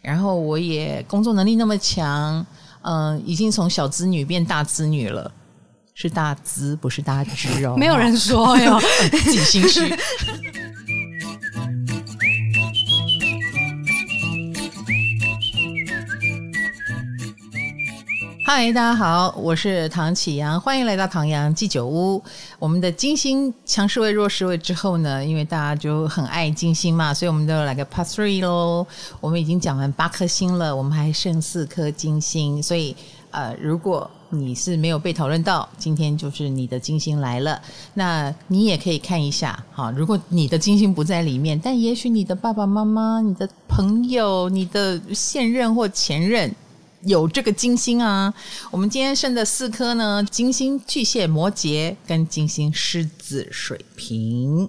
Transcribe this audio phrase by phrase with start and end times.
[0.00, 2.44] 然后我也工作能力那么强，
[2.82, 5.30] 嗯、呃，已经从小资女变大资女了，
[5.94, 9.94] 是大资不是大资哦，没有人说哟， 自己心虚。
[18.52, 22.20] 嗨，大家好，我是唐启阳，欢迎来到唐阳鸡酒屋。
[22.58, 28.84] 我们的金星强势位、弱势位之后呢，因为大家就很爱金星嘛，所以我们都有来个 Part Three 喽。
[29.20, 32.96] 我们已经讲完八颗星了，我们还剩四颗金星，所以
[33.30, 37.62] 呃，如果你是没有被讨论到，今天就是你的金星来了，
[37.94, 39.92] 那你也可以看一下哈。
[39.92, 46.52] 如果你的金星不在里面，但也许你的爸爸妈妈、你的朋友、你的现任或前任。
[47.02, 48.32] 有这个金星啊，
[48.70, 54.68] 我们今天剩的四颗呢，金星巨蟹、摩羯跟金星狮子、水瓶，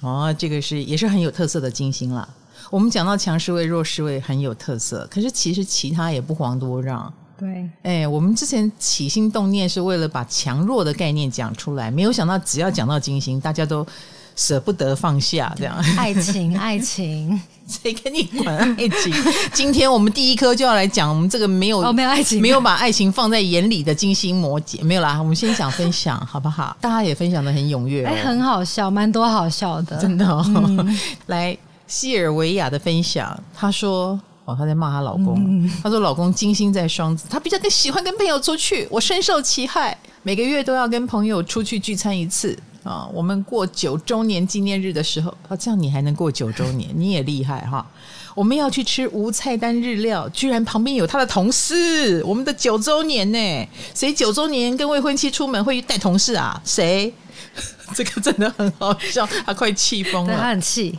[0.00, 2.28] 哦，这个是也是很有特色的金星啦。
[2.70, 7.12] 我们讲到强势位、弱势位很有特色，可是其实其他也不遑多让。
[7.38, 13.86] 对，哎，我们之前起心动念是为了把强弱的概念讲出来，没有想到只要讲到金星，大家都。
[14.34, 19.12] 舍不得放下，这样爱情，爱情，谁跟你管爱情？
[19.52, 25.18] 今天我们第一颗就要来讲我们这个没有、哦、没有爱情，没有把爱情放在眼里的金星摩羯，没有啦。
[25.18, 26.76] 我们先讲分享，好不好？
[26.80, 30.44] 大家也分享的很踊跃、哦，哎，很好笑，蛮多好笑的，真的、哦。
[30.46, 47.86] 嗯、 来，西尔维亚的分享，她说：“哦，她在骂她老公，嗯、她说老公金星在双子，她比较更喜欢跟朋友出去，我深受其害，每个月都要跟朋友出去聚餐一次。”啊，我们过九周年纪念日的时候，啊，这样你还能过九周年，你也厉害哈！
[48.34, 53.68] 我们要去吃无菜单日料，居然旁边有他的同事，我们的九周年呢？
[53.94, 56.60] 谁九周年跟未婚妻出门会带同事啊？
[56.64, 57.12] 谁？
[57.94, 60.98] 这个真的很好笑，他快气疯了，他很气。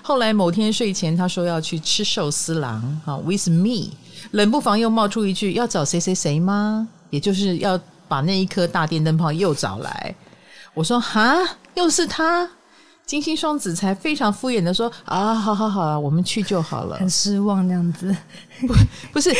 [0.00, 3.90] 后来某天睡前，他说要去吃寿司郎，啊，with me，
[4.30, 6.88] 冷不防又冒出一句要找谁谁谁吗？
[7.10, 10.14] 也就是要把那一颗大电灯泡又找来。
[10.78, 11.36] 我说哈，
[11.74, 12.48] 又是他，
[13.04, 18.14] 金星双子才非常敷衍的说啊，好好好，我们去就好了，很失望那样子。
[18.60, 18.72] 不，
[19.12, 19.34] 不是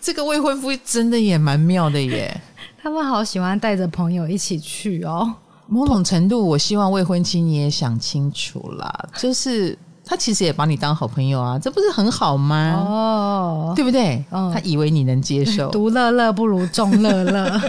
[0.00, 2.40] 这个未婚夫真的也蛮妙的耶，
[2.82, 5.32] 他们好喜欢带着朋友一起去哦。
[5.68, 9.78] 某种程度，我希望未婚妻你也想清楚啦，就是。
[10.06, 12.84] 他其实也把你当好朋友啊，这不是很好吗？
[12.86, 14.22] 哦，对不对？
[14.30, 17.60] 哦，他以为你能接受， 独乐乐不如众乐乐，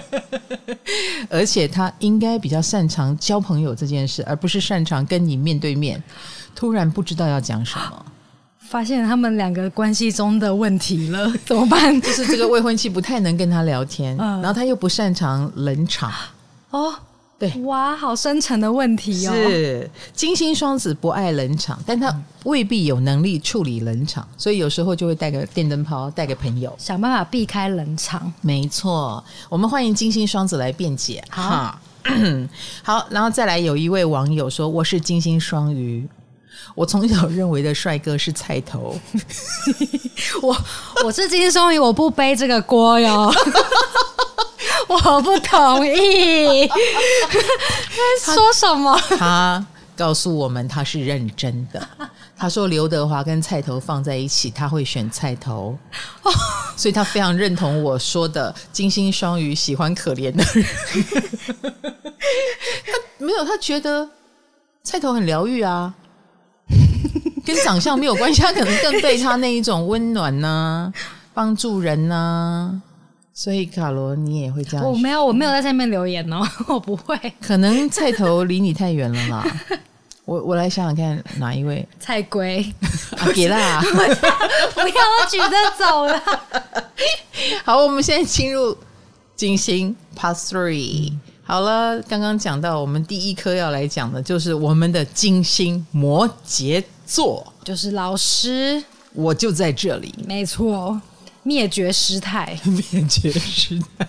[1.29, 6.01] 而且他应该比较擅长交朋友这件事，而不是擅长跟你面对面。
[6.53, 8.06] 突然不知道要讲什么，
[8.59, 12.00] 发现他们两个关系中的问题了，怎么办？
[12.02, 16.12] 就是这个未婚妻不太能跟他聊天，嗯，然后他又不擅长冷场，
[16.72, 16.94] 哦。
[17.51, 19.33] 对，哇，好深层的问题哦。
[19.33, 22.13] 是金星双子不爱冷场，但他
[22.44, 28.31] 未必有能力处理冷场，所以有时候就会带个电灯泡，带个朋友，想办法避开冷场。
[28.41, 31.23] 没错，我们欢迎金星双子来辩解。
[31.29, 31.81] 好哈，
[32.84, 36.07] 好，然后再来有一位网友说：“我是金星双鱼，
[36.75, 38.95] 我从小认为的帅哥是菜头，
[40.41, 40.55] 我
[41.05, 43.34] 我是金星双鱼，我不背这个锅哟。
[44.88, 46.68] ”我不同意，
[48.23, 48.96] 他说什么？
[49.18, 49.66] 他
[49.96, 51.88] 告诉我们他是认真的。
[52.38, 55.78] 他说刘德华跟菜头放在一起，他会选菜头，
[56.75, 60.66] 所以他非常认同我说的金星双鱼喜欢可怜的人。
[62.85, 64.07] 他没有，他觉得
[64.84, 65.94] 菜头很疗愈啊，
[67.46, 70.94] 跟长相没有关系，他可能更被他那一种温暖呐、啊，
[71.34, 72.81] 帮助人呐、啊。
[73.38, 74.90] 所以卡罗，你也会这样？
[74.90, 77.19] 我没有，我没有在下面留言哦， 我不会。
[77.41, 79.46] 可能菜头离你太远了啦。
[80.23, 81.85] 我我来想想看，哪一位？
[82.00, 82.66] 菜龟
[83.18, 83.81] 阿 给啦！
[83.81, 86.23] 不要，我举着走了。
[87.66, 88.75] 好，我们现在进入
[89.35, 91.12] 金星 Part Three。
[91.44, 98.81] 好了，刚刚讲到我们第一颗要来讲的，就是我们的金星摩羯座，就是老师，
[99.13, 101.00] 我就在这里，没错。
[101.45, 104.07] 灭绝师太， 灭绝师太，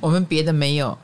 [0.00, 0.96] 我们别的没有，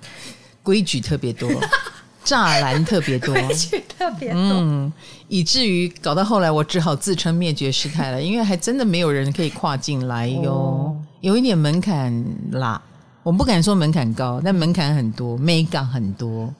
[0.62, 1.50] 规矩特别多，
[2.24, 4.92] 栅栏特别多，规矩特别多，嗯，
[5.26, 12.80] 以至于搞到后来，我只好自称灭绝师太了，因为还真的没有人可以跨进来哟，哦、有一点门槛啦，
[13.24, 16.54] 我不敢说门槛高，但门槛很多，美感很多，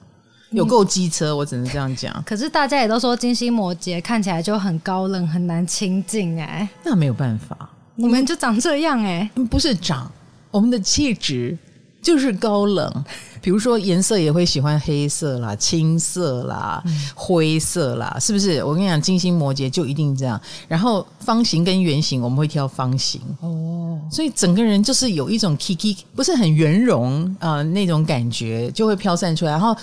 [0.51, 2.21] 有够机车，我只能这样讲。
[2.25, 7.69] 可是大家也都说金星摩羯看起来就很高冷，很难亲近哎，那没有办法。
[7.95, 10.11] 你们就长这样哎、欸，不是长，
[10.51, 11.57] 我们的气质
[12.01, 13.05] 就是高冷，
[13.41, 18.63] 比如说颜色也会喜欢黑色啦、青色啦、嗯、灰色啦，是不是？
[18.63, 20.39] 我跟你讲，金星摩羯就一定这样。
[20.67, 23.99] 然后方形跟圆形，我们会挑方形哦。
[24.11, 29.51] 所以整个人就是有一种 Kiki，不是很圆融啊、呃、那种感觉，就会飘散出来。
[29.51, 29.75] 然后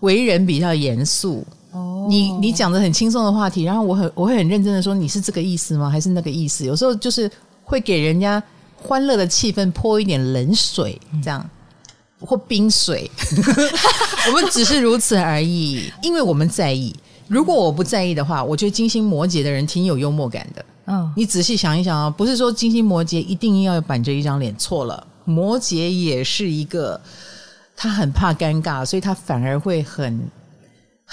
[0.00, 2.06] 为人比较严肃哦。
[2.10, 5.88] 你你讲的很轻松的话题，然后我很我会很认真的说，你是这个意思吗？
[5.88, 6.66] 还是那个意思？
[6.66, 7.30] 有时候就是
[7.64, 8.42] 会给人家。
[8.84, 11.48] 欢乐的气氛泼一点冷水，这样
[12.18, 13.08] 或冰水，
[14.26, 15.88] 我们只是如此而已。
[16.02, 16.92] 因为我们在意。
[17.28, 20.64] 如果我不在意的话，我觉得金星摩羯的人挺有幽默感的。
[20.86, 25.06] 嗯，你仔细想一想啊，不是说金星摩羯一定要板着一张脸，错了。
[25.24, 27.00] 摩羯也是一个，
[27.76, 30.28] 他很怕尴尬，所以他反而会很。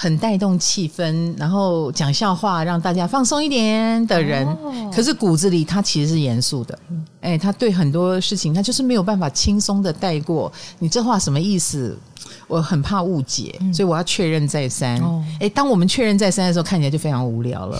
[0.01, 6.79] 很带动气氛，然后讲笑话让大家放松一点的人，哦、可是骨子里他其实是严肃的。
[7.19, 10.49] 哎，他对很多事情他就是没有办法轻松的带过。
[10.79, 11.99] 你这话什么意思？
[12.47, 14.95] 我很怕误解，嗯、所以我要确认再三。
[15.41, 17.77] 哎、哦，当我们确认再三的时候，看起来就非常无聊了。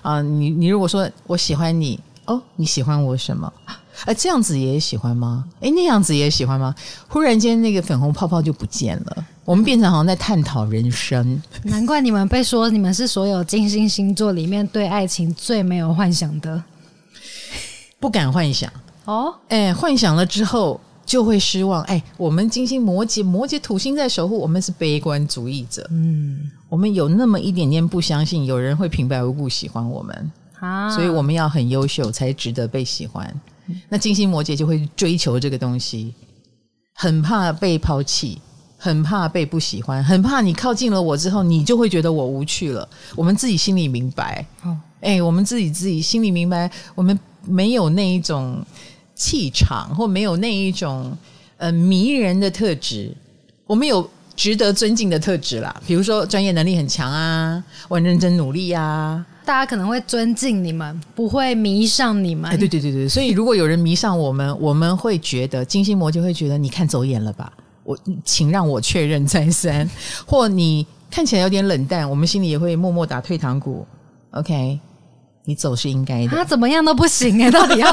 [0.00, 3.52] 啊、呃，你你如果说我喜欢你，哦，你喜欢我什么？
[4.04, 5.44] 啊，这样子也喜欢吗？
[5.60, 6.74] 哎，那样子也喜欢吗？
[7.08, 9.26] 忽然间，那个粉红泡泡就不见了。
[9.44, 11.42] 我们变成好像在探讨人生。
[11.64, 16.62] 难怪你们被说你们是所有金星星座里面对爱情最没有幻想的，
[17.98, 18.70] 不敢幻想
[19.06, 19.34] 哦。
[19.48, 21.82] 哎，幻想了之后就会失望。
[21.84, 25.86] 哎，我们金星摩羯，摩羯土星在守护，我们是悲观主义者。
[25.90, 33.34] 嗯，我们有那么一点点不相信有人会平白无故喜欢我们啊，所以我们要很优秀才值得被喜欢。
[33.88, 36.14] 那金星摩羯就会追求这个东西，
[36.94, 38.40] 很怕被抛弃，
[38.76, 42.88] 很怕被不喜欢，很怕你靠近了我之后，你就会觉得我无趣了。
[43.14, 48.64] 我们自己心里明白，哦，哎，我们自己自己心里明白，我们没有那一种
[49.14, 51.16] 气场，或没有那一种
[51.56, 53.14] 呃迷人的特质，
[53.66, 54.08] 我们有
[54.38, 59.26] 值得尊敬的特质啦，比如说专业能力很强啊，我很认真努力呀，啊。
[59.44, 62.48] 大家可能会尊敬你们，不会迷上你们。
[62.48, 67.52] 哎，对对对对，所以如果有人迷上我们，我们会觉得金星魔就会觉得你看走眼了吧？
[67.82, 69.90] 我请让我确认再三，
[70.24, 73.84] 或你看起来有点冷淡，我们心里也会默默打退堂鼓。
[74.30, 74.78] OK，
[75.46, 76.36] 你走是应该的。
[76.36, 77.92] 他怎么样都不行哎， 到底要？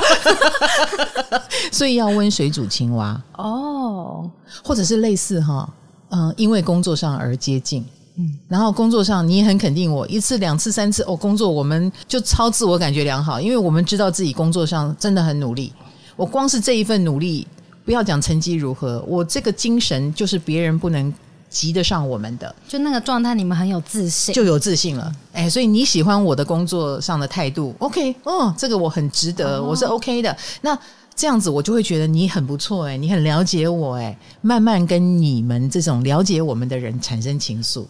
[1.72, 4.30] 所以要温水煮青蛙哦，
[4.64, 5.68] 或者是类似哈，
[6.16, 7.86] 嗯，因为工作上而接近。
[8.18, 15.74] 嗯，然后工作上你也很肯定我一次两次三次哦，工作我们就超自我感觉良好，因为我们知道自己工作上真的很努力。
[16.16, 17.46] 我光是这一份努力，
[17.84, 21.14] 不要讲成绩如何，我这个精神就是别人不能
[21.50, 22.56] 及得上我们的。
[22.66, 25.12] 就那个状态，你们很有自信，就有自信了。
[25.34, 30.38] 哎，所以你喜欢我的工作上的态度，OK，哦，这个我很值得，我是 OK 的。
[30.62, 30.80] 那。
[31.16, 37.86] 这样子我就会觉得你很不错哎，你很了解我哎，慢慢跟你们这种了解我们的人产生情愫，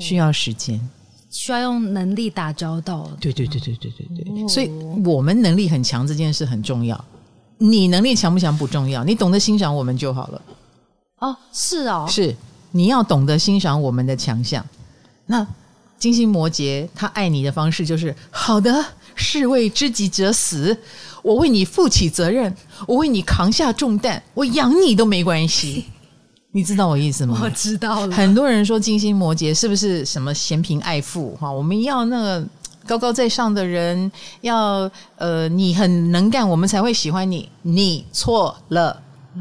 [0.00, 0.80] 需要时间，
[1.30, 3.08] 需要用能力打交道。
[3.20, 4.68] 对对对对对对对，所以
[5.04, 7.02] 我们能力很强这件事很重要。
[7.58, 10.42] 你能力强不强不重要，你懂得欣赏我们就好了。
[11.20, 12.34] 哦，是哦，是
[12.72, 14.66] 你要懂得欣赏我们的强项。
[15.26, 15.46] 那
[15.96, 18.84] 金星摩羯他爱你的方式就是好的，
[19.14, 20.76] 士为知己者死。
[21.24, 22.54] 我为你负起责任，
[22.86, 25.86] 我为你扛下重担，我养你都没关系，
[26.52, 27.40] 你知道我意思吗？
[27.42, 28.14] 我知道了。
[28.14, 31.34] 很多人说金星摩羯是不是什么嫌贫爱富？
[31.40, 32.46] 哈，我们要那个
[32.86, 34.12] 高高在上的人，
[34.42, 37.48] 要呃，你很能干，我们才会喜欢你。
[37.62, 39.00] 你错了，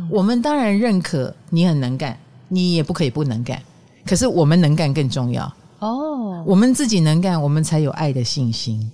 [0.09, 2.17] 我们当然认可你很能干，
[2.47, 3.61] 你也不可以不能干。
[4.05, 8.89] 可是我们能干更重要哦，我们自己能干，我们才有爱的信心，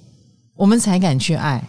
[0.56, 1.64] 我们才敢去爱。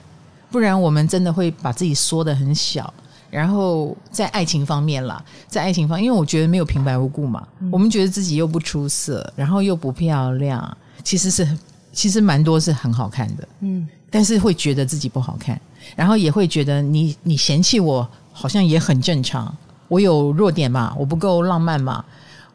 [0.50, 2.92] 不然我们真的会把自己缩得很小，
[3.30, 11.58] 然后在爱情方面啦，在爱情方，因为我觉得没有平白无故嘛，嗯、我们觉得自己又不出色，然后又不漂亮，其实是
[11.92, 15.60] 其实蛮多是很好看的，嗯，但是会觉得自己不好看，
[15.94, 22.04] 然后也会觉得你你嫌弃我好像也很正常，我有弱点嘛，我不够浪漫嘛，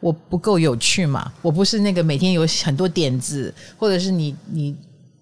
[0.00, 4.76] 我不够有趣嘛，我不是那个每天有很多点子，或者是你你。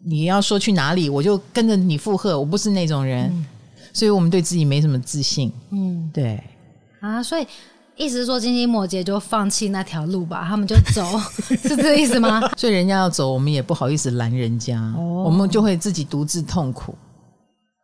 [0.07, 2.39] 你要说去哪里，我就跟着你附和。
[2.39, 3.47] 我不是那种人，嗯、
[3.93, 5.51] 所以我们对自己没什么自信。
[5.71, 6.43] 嗯，对
[7.01, 7.47] 啊，所以
[7.97, 11.19] 意思是说，金星摩羯就放弃那条路吧，他们就走，
[11.49, 12.41] 是这个意思吗？
[12.57, 16.95] 所以人家要走，我们也不好意思拦人家，哦、我们就会自己独自痛苦。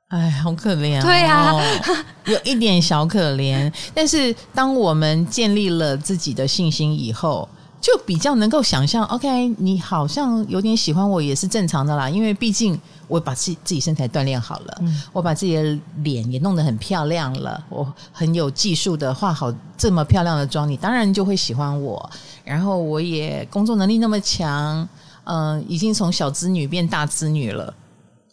[0.09, 1.03] 哎，好可怜啊！
[1.03, 1.55] 对啊，
[2.27, 3.73] 有一点小可怜。
[3.95, 7.49] 但是当我们建立了自己的信心以后。
[7.81, 22.11] 就比较能够想象，OK，你好像有点喜欢我也是正常的啦，因为毕竟我把自己自己身材锻炼好了，嗯、我把自己的脸也弄得很漂亮了，我很有技术的化好这么漂亮的妆，你当然就会喜欢我。
[22.45, 24.87] 然后我也工作能力那么强，
[25.25, 27.73] 嗯、呃，已经从小资女变大资女了。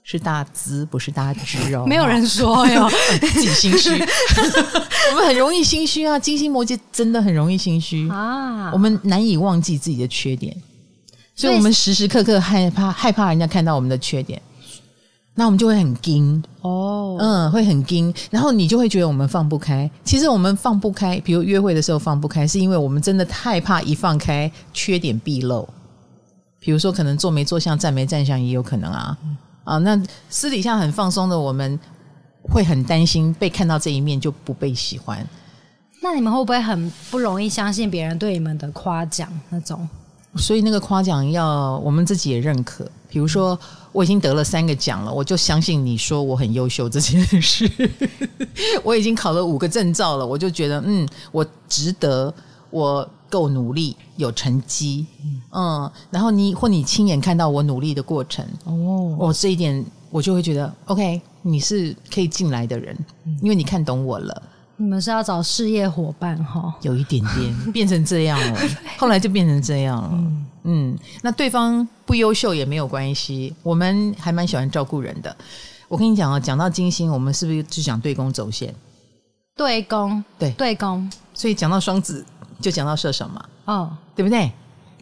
[0.09, 1.83] 是大资，不是大支哦。
[1.85, 2.89] 没有人说哟，
[3.19, 3.89] 自己心虚。
[5.11, 8.71] 我们很容易心虚啊，金星摩羯真的很容易心虚啊。
[8.73, 10.55] 我们难以忘记自己的缺点，
[11.35, 14.41] 所以我们时时刻刻害怕害怕人家看到我们的缺点，
[15.35, 18.13] 那我们就会很惊哦，嗯，会很惊。
[18.29, 19.89] 然后你就会觉得我们放不开。
[20.03, 25.67] 其实我们放不开，比如约会的时候放不开，是因为我们真的太怕一放开缺点毕露。
[26.59, 29.17] 比如说，可能坐没坐相，站没站相，也有可能啊。
[29.63, 31.79] 啊，那私底下很放松的，我们
[32.49, 35.27] 会很担心被看到这一面就不被喜欢。
[36.01, 39.87] 那你们会不会很不容易相信别人对你们的夸奖那种？
[40.35, 42.89] 所以那个夸奖要我们自己也认可。
[43.09, 43.57] 比如说，
[43.91, 47.69] 我已经得了三个奖了，我就相信你说我很优秀这件事。
[48.83, 52.33] 我已经考了五个证照了，我就觉得嗯，我值得
[52.69, 53.07] 我。
[53.29, 55.05] 够努力，有成绩，
[55.51, 62.97] 嗯，然后你或你亲眼看到我努力的过程，哦，我这一点我就会觉得，OK，你是可以进来的人，
[63.41, 64.43] 因为你看懂我了。
[64.75, 66.75] 你们是要找事业伙伴哈？
[66.81, 68.59] 有一点点 变成这样了，
[68.97, 70.09] 后来就变成这样了。
[70.13, 75.35] 嗯，嗯，那对方不优秀也没有关系，我们还蛮喜欢照顾人的。
[75.87, 78.73] 我跟你讲啊，讲到金星，我们是不是就讲对宫走线？
[79.55, 82.25] 对宫，对对宫，所以讲到双子。
[82.59, 84.51] 就讲到射手嘛，哦，对不对？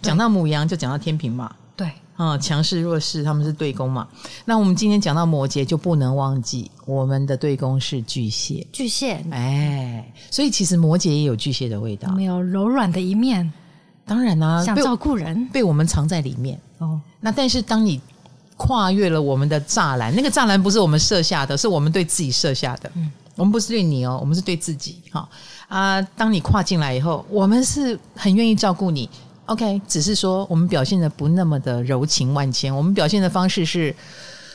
[0.02, 4.08] 讲到母羊就讲到天平嘛，对，啊、嗯，强势弱势他们是对宫嘛。
[4.46, 13.52] 那我们今天讲到摩羯，就不能忘记我们的对宫是巨蟹，巨蟹，哎，所以其实摩羯也有巨蟹的味道，没有柔软的一面，
[14.06, 17.00] 当然啦、啊，想照顾人被，被我们藏在里面哦。
[17.20, 18.00] 那但是当你
[18.56, 22.90] 跨越了我们的栅栏，那个栅栏不是我们设下的，是我们对自己设下的。
[22.96, 25.28] 嗯，我们不是对你哦，我们是对自己，哈。
[25.68, 29.10] 啊，当你跨进来以后，我们是很愿意照顾你。
[29.48, 33.96] OK，只是说我们表现的不那么的柔情万千，我们表现的方式是：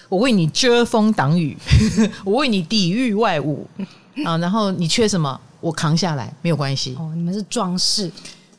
[0.08, 1.56] 我为你遮风挡雨，
[2.24, 3.66] 我为你抵御外物
[4.24, 4.36] 啊。
[4.38, 6.96] 然后你缺什么，我扛下来，没有关系。
[6.98, 8.10] 哦，你们是装饰，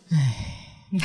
[0.09, 0.47] 哎。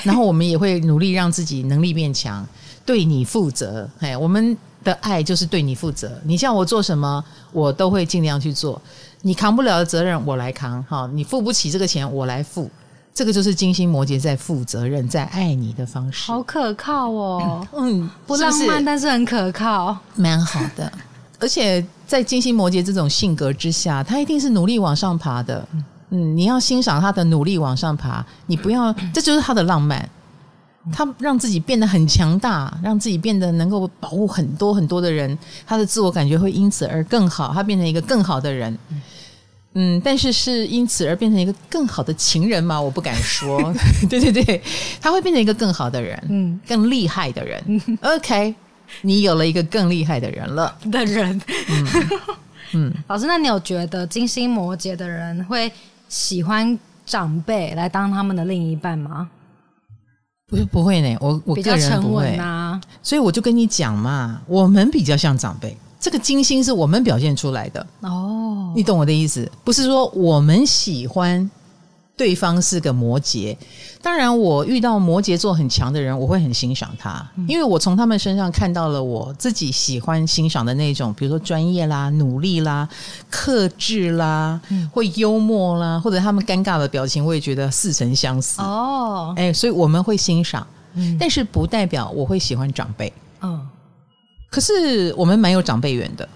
[0.03, 2.45] 然后我们也会努力让自己能力变强，
[2.85, 3.89] 对你负责。
[4.01, 6.21] 哎，我们的爱就是对你负责。
[6.25, 8.83] 你叫我做什么，我都会尽量去做。
[9.23, 10.83] 你扛不了的责任，我来扛。
[10.85, 12.69] 哈，你付不起这个钱，我来付。
[13.17, 16.31] 这个就是金星摩羯在负责任、在爱你的方式。
[16.31, 20.93] 好可靠哦， 嗯，不浪漫，但是很可靠，蛮好的。
[21.41, 25.67] 而且在金星摩羯这种性格之下，他一定是努力往上爬的。
[26.11, 30.07] 嗯，你要欣赏他的努力往上爬，你不要，这就是他的浪漫。
[30.93, 38.79] 他让自己变得很强大，让自己变得能够保护很多很多的人，他的自我感觉会因此而更好，他变成一个更好的人。
[39.79, 42.81] 嗯，但是是因此而变成一个更好的情人吗？
[42.81, 43.61] 我不敢说。
[44.09, 44.63] 对对对，
[45.03, 47.63] 他会变成一个更好的人，嗯，更厉害的人。
[48.01, 48.55] OK，
[49.03, 51.39] 你有了一个更厉害的人了的人。
[51.69, 52.09] 嗯，
[52.73, 55.71] 嗯老师，那你有觉得金星摩羯的人会
[56.09, 59.29] 喜欢长辈来当他们的另一半吗？
[60.49, 67.87] 不是不会呢，我我个人不会啊，所以我就跟你讲嘛，我们比较像长辈，这个金星是我们表现出来的。
[68.01, 69.51] 哦，你懂我的意思？
[69.65, 71.51] 不是说我们喜欢。
[72.19, 73.55] 对方是个摩羯，
[74.01, 82.89] 当然我遇到摩羯座很强的人，我会很欣赏他，因为我从他们身上看到了我自己喜欢欣赏的那种，比如说专业啦、努力啦、
[83.29, 84.59] 克制啦，
[84.91, 88.63] 会幽默啦，或者他们尴尬的表情，我也觉得似曾相识。
[88.63, 89.35] 哦。
[89.37, 90.67] 哎，所以我们会欣赏，
[91.21, 93.13] 但是不代表我会喜欢长辈。
[93.43, 93.61] 嗯，
[94.57, 96.27] 可是我们蛮有长辈缘的，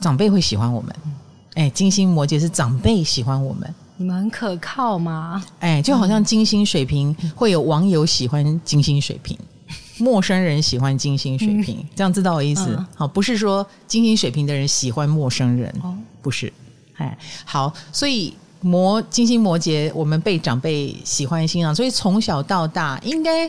[0.00, 0.96] 长辈会喜欢我们。
[1.56, 3.74] 哎，金星摩羯是长辈喜欢我们。
[3.98, 5.44] 你们很可靠吗？
[5.60, 9.38] 哎，就好像金星水瓶会有网友喜欢金星水瓶，
[10.00, 12.82] 陌生人喜欢金星水瓶，这样知道我意思？
[12.96, 15.70] 好，不是说金星水瓶的人喜欢陌生人，
[16.22, 16.50] 不是。
[16.96, 23.46] 哎，好，所以摩金星摩羯，我们被长辈喜欢欣赏，所以从小到大应该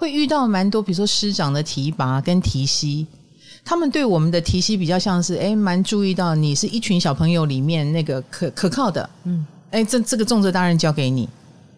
[0.00, 3.06] 会遇到蛮多，比如说师长的提拔跟提携，
[3.62, 9.46] 他们对我们的提携比较像是，哎，蛮注意到你是一群小朋友里面那个可可靠的，嗯。
[9.70, 11.28] 哎，这这个重责大任交给你，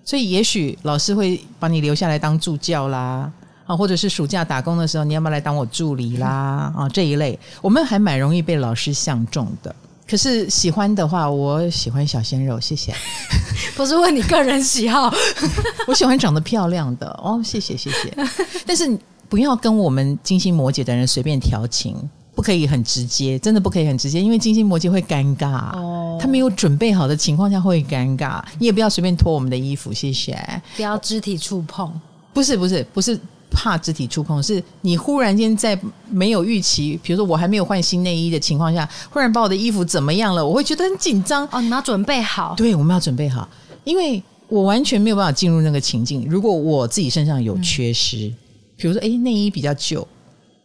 [0.04, 3.30] 所以也许老师会把你留下来当助教啦，
[3.66, 6.72] 啊，或者是暑假打工的时候，你要不要来当我助理啦？
[6.76, 9.74] 啊，这一类，我们还蛮容易被老师相中的。
[10.12, 12.94] 可是喜欢的话，我喜欢小鲜肉，谢谢。
[13.74, 15.10] 不是问你个人喜好，
[15.88, 18.14] 我喜欢长得漂亮的哦，谢谢谢谢。
[18.66, 18.94] 但是
[19.30, 21.96] 不要跟我们金星摩羯的人随便调情，
[22.34, 25.74] 不可以很直接，真的不可以很直接，因为金星摩羯会尴尬。
[25.78, 28.44] 哦，他没有准备好的情况下会尴尬。
[28.58, 30.38] 你也不要随便脱我们的衣服，谢谢。
[30.76, 31.90] 不要肢体触碰。
[32.34, 33.18] 不是不是不是
[33.52, 35.78] 怕肢体触碰，是你忽然间在
[36.10, 41.46] 没有预期，比如说我还没有换新内衣的情况下，忽然把我的衣服怎么样了，我会觉得很紧张。
[41.52, 42.54] 哦，你们要准备好。
[42.56, 43.48] 对，我们要准备好，
[43.84, 46.26] 因为我完全没有办法进入那个情境。
[46.28, 48.36] 如果我自己身上有缺失，嗯、
[48.76, 50.06] 比如说哎内衣比较旧。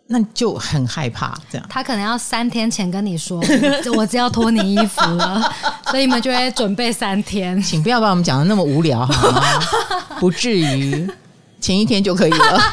[0.09, 1.67] 那就很害怕，这样。
[1.69, 3.43] 他可能要三天前跟你说，
[3.93, 5.53] 我只要脱你衣服了，
[5.91, 7.61] 所以你们就会准备三天。
[7.61, 9.41] 请不要把我们讲的那么无聊好吗？
[10.17, 11.05] 不至于，
[11.59, 12.59] 前一天就可以了。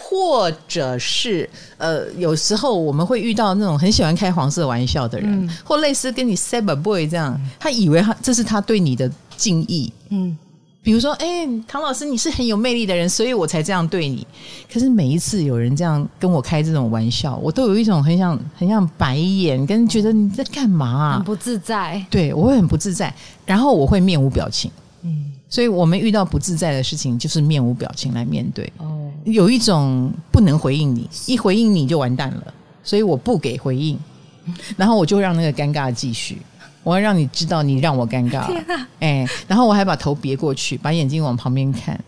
[0.02, 10.36] 或者是呃，有时候我们会遇到那种很喜欢开黄色玩笑的人，嗯、或类似跟你 Saber Boy 这样，他以为他这是他对你的敬意，嗯。
[10.80, 14.26] 比如说，哎，唐老师，你是很有魅力的人，所以我才这样对你。
[14.72, 21.14] 可是每一次有人这样跟我开这种玩笑，我都有一种很想很想白眼，跟觉得你在干嘛啊？
[21.16, 22.02] 很不自在。
[22.08, 24.70] 对，我会很不自在，然后我会面无表情。
[25.02, 28.70] 嗯，所以我们遇到不自在的事情，就是面无表情来面对。
[28.78, 33.98] 哦，有一种不能回应你，一回应你就完蛋了，所以我不给回应，
[34.76, 36.38] 然后我就让那个尴尬继续。
[36.84, 38.40] 我要让你知道，你让我尴尬。
[38.40, 41.98] 哎、啊欸，然后我还把头别过去，把眼睛往旁边看，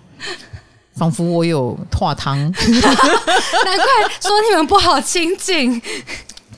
[0.95, 2.39] 仿佛我有化汤。
[2.41, 3.87] 难怪
[4.21, 5.81] 说你们不好亲近。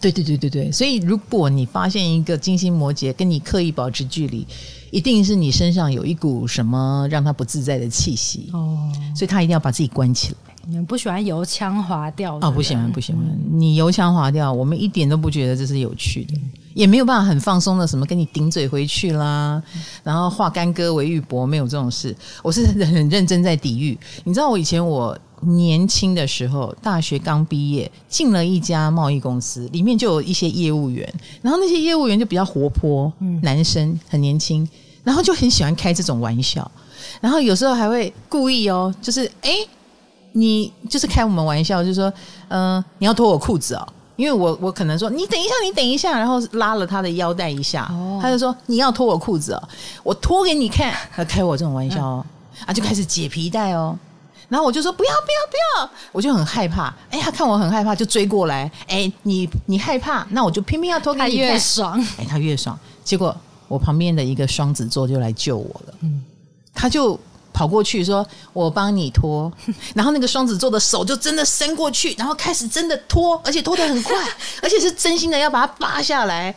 [0.00, 4.46] 对对对对对，所以如果你发现一个金星摩羯跟你刻意保持距离，
[4.92, 8.50] 一定是你身上有一股什么让他不自在的气息。
[8.52, 8.78] 哦，
[9.16, 10.54] 所以他一定要把自己关起来。
[10.66, 13.20] 你们不喜欢油腔滑调哦，不喜欢不喜欢。
[13.50, 16.34] 你油腔滑调，我们一点都不觉得这是有趣的。
[16.75, 19.62] 也没有办法很放松的，什么跟你顶嘴回去啦，
[20.04, 22.14] 然后化干戈为玉帛，没有这种事。
[22.42, 23.99] 我是很认真在抵御。
[24.25, 34.68] 你知道，我以前我年轻的时候，大学刚毕业，进了一家贸易公司，里面就有一些业务员，然后那些业务员就比较活泼，男生很年轻，
[35.04, 36.70] 然后就很喜欢开这种玩笑，
[37.20, 39.50] 然后有时候还会故意哦，就是哎，
[40.32, 42.12] 你就是开我们玩笑，就是说，
[42.49, 43.87] 嗯、呃，你要脱我裤子哦。
[44.14, 49.68] 因为我我可能说你等一下，你等一下，然后拉了他的腰带一下，哦、他就说你要脱我裤子哦，
[50.05, 52.26] 我脱给你看，他开我这种玩笑哦，
[52.61, 53.98] 嗯、啊就开始解皮带哦，
[54.52, 63.34] 然后我就说不要不要不要，我就很害怕，哎，他看我很害怕就追过来，哎，你你害怕，那我就偏偏要脱给你看，越爽， 哎，他越爽，结果
[63.66, 66.22] 我旁边的一个双子座就来救我了，嗯，
[66.74, 67.18] 他就。
[67.54, 69.52] 跑过去说：“我帮你脱。
[69.94, 74.16] ”然后那个双子座的手就真的伸过去，然后开始真的脱，而且脱得很快，
[74.62, 76.52] 而且是真心的要把它扒下来。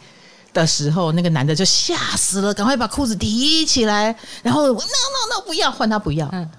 [0.54, 6.30] 的时候，那个男的就吓死了，赶快把裤子提起来，然后 no no no 不要换他不要。
[6.32, 6.50] 嗯，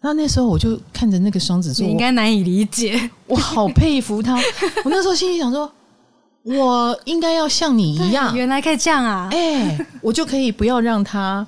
[0.00, 4.34] 然后那时候我就看着那个双子座，你应该难以理解， 我好佩服他。
[4.84, 5.70] 我那时候心里想说，
[6.42, 9.28] 我应该要像你一样，原来可以这样啊！
[9.32, 11.46] 哎，我就可以不要让他。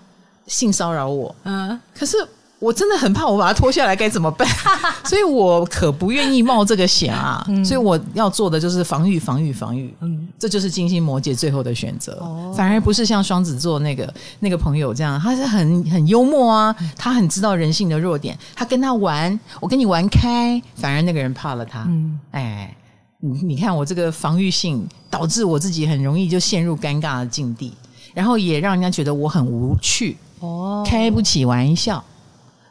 [0.48, 2.16] 性骚扰我，嗯，可是
[2.62, 4.48] 我真的很怕，我把它脱下来该怎么办？
[5.05, 7.44] 所以我可不愿意冒这个险啊！
[7.48, 9.92] 嗯、所以我要做的就是防御、防御、防御。
[10.01, 12.12] 嗯，这就是金星摩羯最后的选择。
[12.20, 21.83] 哦，反而不是像双子座那个那个朋友这样，他是很很幽默啊，他很知道人性的弱点，他跟他玩，我跟你玩开，反而那个人怕了他。
[21.88, 22.72] 嗯，哎，
[23.18, 27.72] 你你看我这个防御性，导致我自己很容易就陷入尴尬的境地，
[28.14, 30.16] 然后也让人家觉得我很无趣。
[30.38, 32.05] 哦，开不起玩笑，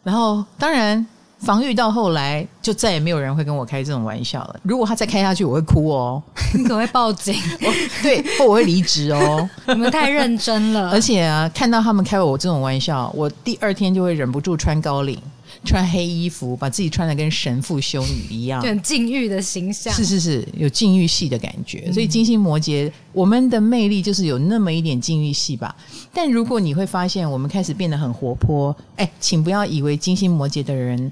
[0.04, 1.06] 然后当然
[1.40, 4.56] 防御到后来就再也没有人会跟我开这种玩笑了。
[4.64, 6.22] 如果他再开下去，我会哭哦，
[6.54, 7.36] 你可能会报警，
[8.04, 9.50] 对，或我会离职哦。
[9.68, 15.20] 你们太认真了，而且啊，看到他们开我这种玩笑，我第二天就会忍不住穿高领。
[15.63, 19.93] 穿黑衣服，把自己穿的跟神父修女一样，很禁欲的形象。
[19.93, 21.84] 是是是，有禁欲系的感觉。
[21.86, 25.76] 嗯、所以金星摩羯，我们的魅力就是有那么一点禁欲系吧。
[26.12, 31.12] 但如果你会发现，我们开始变得很活泼，哎，请不要以为金星摩羯的人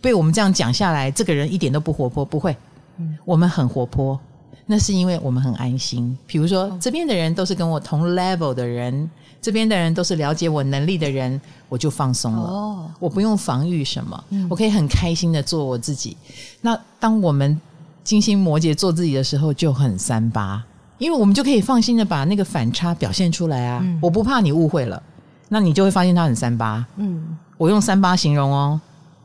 [0.00, 2.56] 被我们这样讲下来，这个人一点都不活泼，不会。
[2.98, 4.18] 嗯、我们很活泼，
[4.66, 6.16] 那是因为我们很安心。
[6.26, 9.10] 比如说，这边的人都是跟我同 level 的人。
[9.40, 12.42] 这边的人都是了解我能力的人，我就放松了。
[12.42, 16.16] 哦，我不用防御什么，嗯，我可以很开心的做我自己。
[16.60, 17.58] 那当我们
[18.02, 20.62] 金星摩羯做自己的时候，就很三八，
[20.98, 23.80] 因为我们就可以放心的把那个反差表现出来啊。
[23.82, 25.00] 嗯，我不怕你误会了，
[25.48, 26.84] 那你就会发现他很三八。
[26.96, 28.80] 嗯，我用三八形容哦，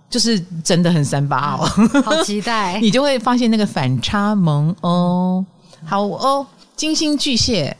[0.09, 1.65] 就是真的很三八哦。
[2.05, 5.43] 好期待， 你就会发现那个反差萌哦。
[5.83, 6.45] 好哦，
[6.75, 7.75] 金星巨蟹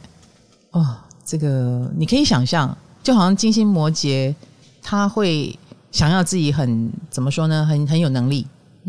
[0.72, 0.96] 哦。
[1.24, 4.34] 这个你可以想象，就好像金星摩羯，
[4.82, 5.58] 他会
[5.90, 7.64] 想要自己很怎么说呢？
[7.64, 8.46] 很很有能力，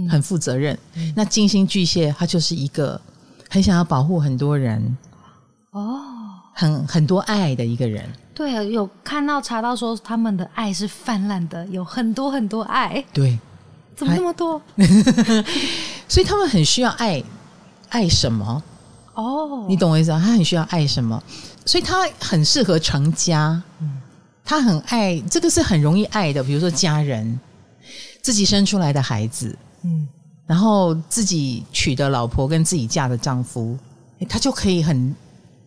[0.10, 0.78] 很负责任。
[0.96, 3.00] 嗯、那金星巨蟹他就是一个
[3.50, 4.98] 很想要保护很多人
[5.72, 6.02] 哦，
[6.54, 8.08] 很很多爱的一个人。
[8.34, 13.02] 对啊，有看到查到说他们的爱是泛滥的，有很多很多爱。
[13.14, 13.40] 对，
[13.96, 14.62] 怎么那么多？
[16.10, 17.24] 所以他们很需要爱，
[17.90, 18.62] 爱什么？
[19.14, 20.20] 哦，你懂我意思啊？
[20.20, 21.24] 他很需要爱什么？
[21.66, 23.62] 所以他很适合成家。
[23.82, 24.00] 嗯，
[24.44, 27.40] 他很爱这个是很容易爱的，比如说家人，
[28.22, 30.08] 自己生出来的孩子，嗯，
[30.46, 33.78] 然后自己娶的老婆跟自己嫁的丈夫，
[34.30, 35.16] 他就可以很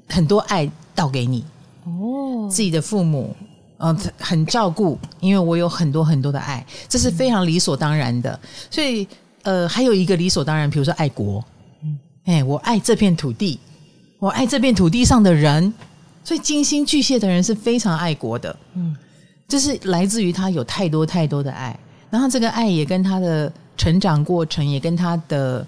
[0.09, 1.45] 很多爱倒给你。
[1.85, 3.35] 哦，自己的父母，
[3.79, 8.39] 嗯、呃，很照顾，因为我有很多很多的爱，这是非常理所当然的。
[8.71, 9.09] 所以，
[9.43, 11.43] 呃，还有一个理所当然，比如说爱国，
[11.83, 13.59] 嗯，哎，我爱这片土地，
[14.19, 15.73] 我爱这片土地上的人，
[16.29, 18.95] 所以金星巨蟹的人是非常爱国的，嗯，
[19.49, 21.75] 这是来自于他有太多太多的爱，
[22.11, 25.67] 然后这个爱也跟他的成长过程，也跟他的。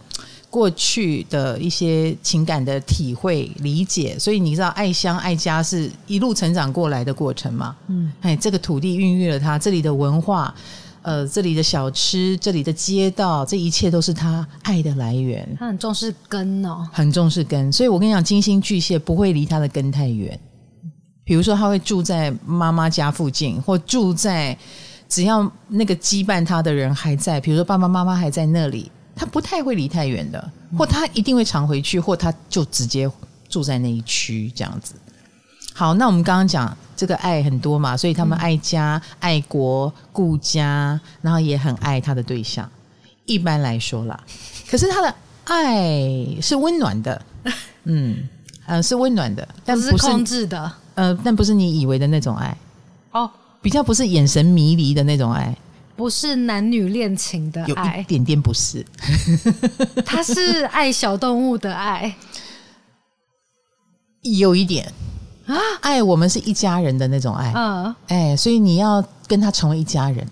[0.51, 7.77] 过去的一些情感的体会、理解，所以你知道，爱乡爱家是一路成长过来的过程嘛？
[7.87, 10.53] 嗯，哎，这个土地孕育了他，这里的文化，
[11.03, 15.49] 呃，这里的小吃，这里的街道，这一切都是他爱的来源。
[15.57, 20.37] 他很重视根哦，很重视根，所以我跟你讲，金星巨蟹不会离他的根太远。
[21.31, 24.59] 比如说，他会住在妈妈家附近，或住在
[25.09, 28.91] 只要那个羁绊他的人还在，比如说爸爸妈妈还在那里。
[29.15, 33.09] 他不太会离太远的，或他一定会常回去，或他就直接
[33.49, 34.97] 住在那一区这样子。
[35.73, 42.69] 好，那我们刚刚讲这个爱很多嘛，所以他们爱家、爱国、顾家，然后也很爱他的对象。
[43.25, 44.19] 一般来说啦，
[44.69, 45.15] 可是他的
[45.45, 47.23] 爱是温暖的，
[47.85, 48.29] 嗯，
[48.67, 52.57] 呃，是温暖的，但是，不是控制的，呃，但不是你以为的那种爱。
[53.13, 53.31] 哦，
[53.63, 55.57] 比较不是眼神迷离的那种爱。
[55.97, 58.85] 不是男女恋情的爱，有一点点不是，
[60.07, 62.15] 他是爱小动物的爱，
[64.23, 64.91] 有一点。
[65.47, 70.25] 啊，爱我们是一家人的那种爱，嗯，哎，所以你要跟他成为一家人，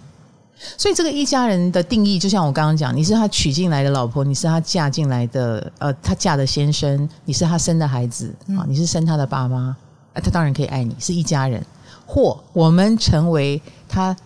[0.77, 9.77] 所以这个一家人的定义，就像我刚刚讲，你是他娶进来的老婆，你是他嫁进来的，呃，他嫁的先生，你是他生的孩子啊，你是生他的爸妈，
[10.21, 11.65] 他当然可以爱你，是一家人，
[12.07, 14.17] 或我们成为他。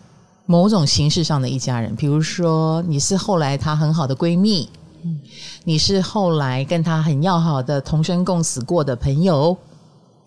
[0.44, 4.68] 某种形式上的一家人，比如说你是后来他很好的闺蜜，
[5.02, 5.18] 嗯，
[5.64, 9.56] 你是后来跟他很要好的同生共死过的朋友，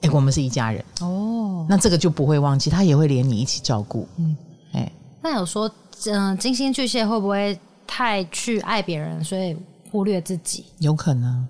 [0.02, 0.84] 哎，我们是一家人。
[1.02, 4.36] 哦，那这个就不会忘记，他也会连你一起照顾，嗯，
[4.72, 4.90] 哎，
[5.22, 5.70] 那有说，
[6.06, 9.56] 嗯、呃，金星巨蟹会不会太去爱别人，所以
[9.92, 10.66] 忽略自己？
[10.80, 11.46] 有可能，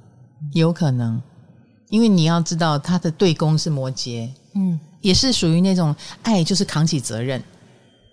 [0.53, 1.21] 有可能，
[1.89, 7.41] 因为你要知道他的对宫是摩羯，嗯，也是属于那种爱就是扛起责任。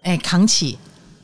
[0.03, 0.77] 哎，扛起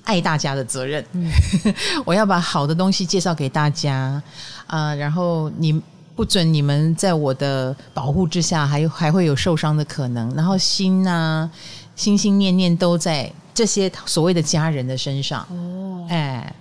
[0.04, 1.04] 爱大家的责任。
[1.12, 1.30] 嗯、
[2.06, 4.22] 我要把好的东西介绍给大家
[4.66, 5.82] 啊、呃，然后你
[6.14, 10.32] 不准你们在我的保护之下，还还会有受伤的可能。
[10.34, 11.50] 然后心呐、啊，
[11.96, 15.46] 心心念念都在这些所谓的家人的身上。
[15.50, 16.54] 哦，哎，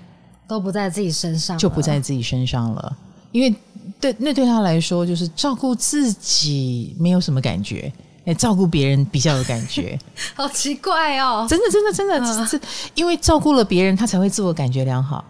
[0.47, 2.97] 都不在自己身上，就不在自己身上了。
[3.31, 3.55] 因为
[3.99, 7.91] 对那对他来说，就是照顾自己没有什么感觉。
[8.25, 9.97] 哎，照顾别人比较有感觉，
[10.35, 11.47] 好奇怪哦！
[11.49, 15.23] 真的，真的，真的，因为照顾了别人，他才会自我感觉良好。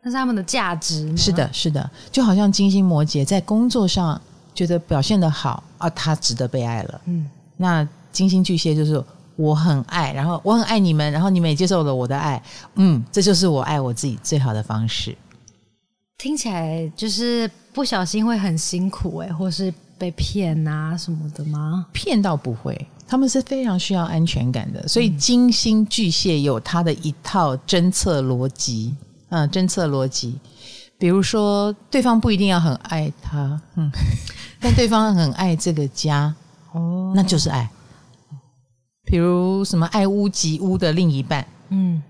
[0.00, 1.12] 那是他们的价值。
[1.16, 4.20] 是的，是的，就好像金星摩羯在工作上
[4.54, 7.00] 觉得表现的好啊，他值得被爱了。
[7.06, 9.02] 嗯，那金星巨蟹就是
[9.34, 12.40] 我很爱，然后我很爱你们，然后你们也接受了我的爱。
[12.76, 15.18] 嗯，这就是我爱我自己最好的方式。
[16.18, 19.72] 听起来就是不小心会很辛苦哎，或是。
[19.98, 21.84] 被骗啊什么的吗？
[21.92, 28.94] 骗倒不会，他们是非常需要安全感的，所以金星巨蟹有他的一套侦测逻辑，
[29.30, 30.38] 嗯，侦测逻辑。
[30.98, 33.90] 比如说，对方不一定要很爱他，嗯，
[34.62, 36.32] 但对方很爱这个家，
[36.70, 37.68] 哦，那就是爱。
[39.04, 42.00] 比如什么爱屋及乌的另一半，嗯，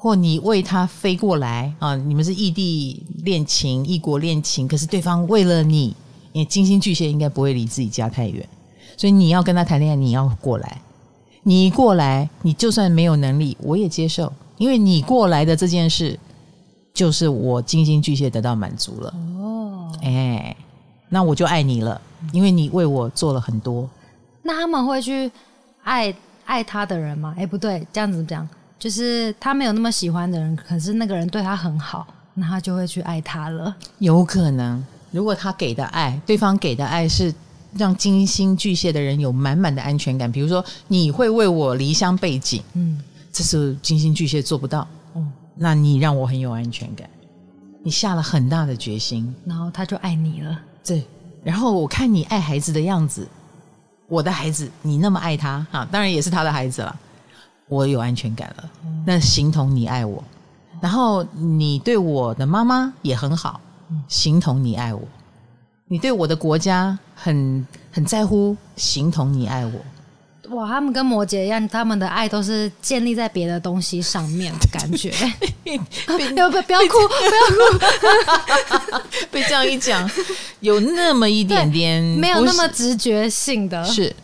[0.00, 5.94] 或你为他飞过来啊，你们是异地恋情、异国恋情，可是对方为了你。
[6.32, 8.46] 你金星巨蟹应该不会离自己家太远，
[8.96, 10.80] 所以你要跟他谈恋爱，你要过来。
[11.42, 16.16] 你一过来，你就算没有能力，我也接受，因为你过来的这件事，
[16.92, 19.14] 就是我金星巨蟹得到满足了。
[19.38, 20.54] 哦，哎，
[21.08, 22.00] 那我就爱你了，
[22.32, 23.88] 因为你为我做了很多。
[24.42, 25.32] 那他们会去
[25.82, 27.34] 爱爱他的人吗？
[27.36, 28.46] 哎，不对，这样子讲，
[28.78, 33.74] 就是他没有那么喜欢的人，可是那个人对他很好，那他就会去爱他了。
[33.98, 34.84] 有可能。
[35.10, 37.34] 如果他给的爱，对方给的爱是
[37.74, 47.08] 让金星巨蟹的人有满满的安全感，比如说你会为我离乡背井，嗯，这是金星巨蟹做不到，嗯，那你让我很有安全感，
[47.82, 50.60] 你下了很大的决心，然后他就爱你了。
[50.84, 51.02] 对，
[51.42, 53.26] 然后我看你爱孩子的样子，
[54.08, 56.94] 我的孩子你那么爱他啊，当然也是他的孩子了，
[57.68, 58.70] 我有安全感了。
[58.84, 60.22] 嗯、那形同你爱我，
[60.80, 63.60] 然后你对我的妈妈也很好，
[64.08, 65.02] 形同你爱我。
[65.86, 69.72] 你对我的国家很很在乎，形同你爱我。
[70.50, 75.12] 哇，他们跟摩羯一样，他们的爱都是建立在别的东西上面，感觉。
[76.06, 76.80] 不 要不要哭，不要
[77.50, 78.98] 哭。
[79.30, 80.10] 被这样一讲，
[80.60, 83.84] 有那么一点点，没有那么直觉性的。
[83.84, 84.14] 是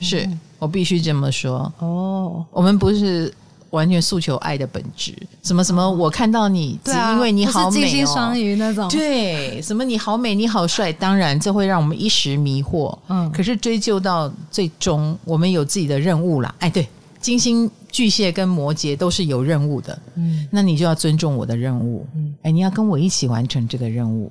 [0.00, 0.28] 是，
[0.62, 1.72] 我必须这么说。
[1.80, 3.32] 哦，我们不是。
[3.72, 16.54] 完全诉求爱的本质，什么什么，我看到你，只因为你好美哦，金星双鱼那种，对，什么你好美，你好帅，当然这会让我们一时迷惑，嗯，可是追究到最终，我们有自己的任务啦。
[16.58, 16.86] 哎，对，
[17.18, 24.30] 金星巨蟹跟摩羯都是有任务的，嗯，那你就要尊重我的任务，嗯，哎，你要跟我一起完成这个任务，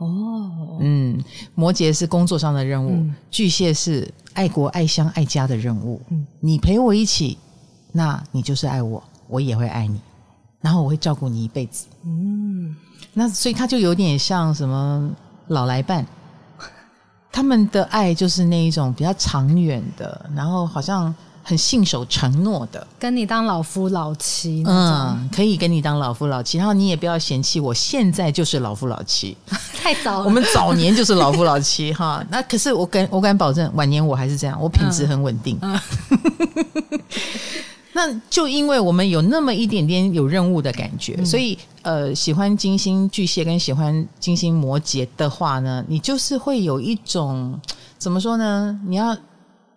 [0.00, 1.22] 哦，嗯，
[1.54, 7.38] 摩羯是工作上的任务，嗯，巨蟹是爱国爱乡爱家的任务，嗯，你陪我一起。
[7.92, 10.00] 那你就是爱我，我也会爱你，
[10.60, 11.86] 然后我会照顾你一辈子。
[12.04, 12.76] 嗯，
[13.12, 15.10] 那所以他就有点像什么
[15.48, 16.06] 老来伴，
[17.32, 21.12] 他们的爱就是那一种比较长远的，然后好像
[21.50, 24.62] 很信守承诺的，跟你当老夫老妻。
[24.64, 29.36] 嗯，可以跟你当老夫老妻，然后你也不要嫌弃我现在就是老夫老妻，
[29.82, 30.24] 太早了。
[30.24, 32.24] 我们早年就是老夫老妻哈。
[32.30, 35.58] 那可是我敢我敢保证，晚年我还是这样，我品质很稳定。
[35.60, 37.00] 嗯嗯
[37.92, 47.60] 那就因为我们有那么一点点有任务的感觉，嗯、所以呃，喜欢金星巨蟹跟喜欢金星摩羯的话呢，你就是会有一种
[47.98, 48.78] 怎么说呢？
[48.86, 49.16] 你要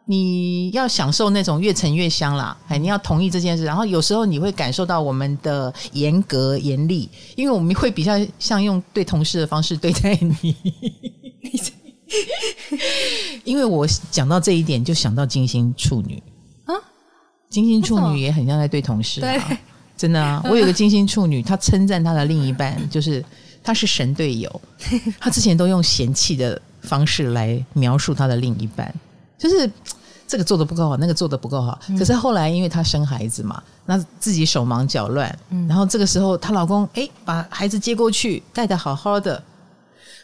[0.06, 10.56] 你要享受那种越沉越香啦，哎，你要同意这件事，然后有时候你会感受到我们的严格严厉，因为我们会比较像用对同事的方式对待你。
[13.44, 16.22] 因为我讲到这一点，就想到金星处女
[16.66, 16.76] 啊。
[17.50, 19.58] 金星处女也很像在对同事啊，对
[19.98, 20.42] 真的啊！
[20.50, 23.24] 我有个金星处女，她称赞她的另一半，就是
[23.64, 24.62] 她是神队友。
[25.20, 28.94] 她之前都用嫌弃的方式来描述她的另一半，
[29.44, 29.70] 就是
[30.26, 31.78] 这个做的不够好，那个做的不够好。
[32.00, 39.44] 可是后来因为她生孩子嘛，那自己手忙脚乱，然后这个时候她老公哎把孩子接过去，带的好好的，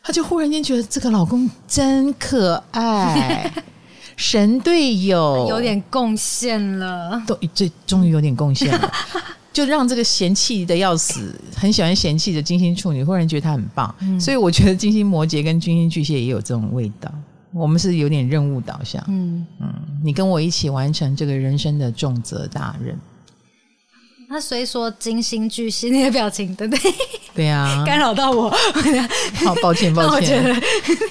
[0.02, 3.52] 她就忽然间觉得这个老公真可爱。
[4.16, 8.92] 神队友有点贡献了，都最终于有点贡献了，
[9.54, 13.94] 就让这个嫌弃的要死、很喜欢嫌弃的金星处女忽然觉得他很棒。
[14.00, 17.10] 嗯、所以我觉得金星摩羯跟金星巨蟹也有这种味道。
[17.52, 22.98] 我们是有点任务导向，嗯嗯，你跟我一起完成这个人生的重责大任。
[24.28, 26.92] 他虽说金星巨细那个表情，对不对？
[27.40, 28.50] 对呀，干扰到我，
[29.46, 30.44] 好抱歉抱歉，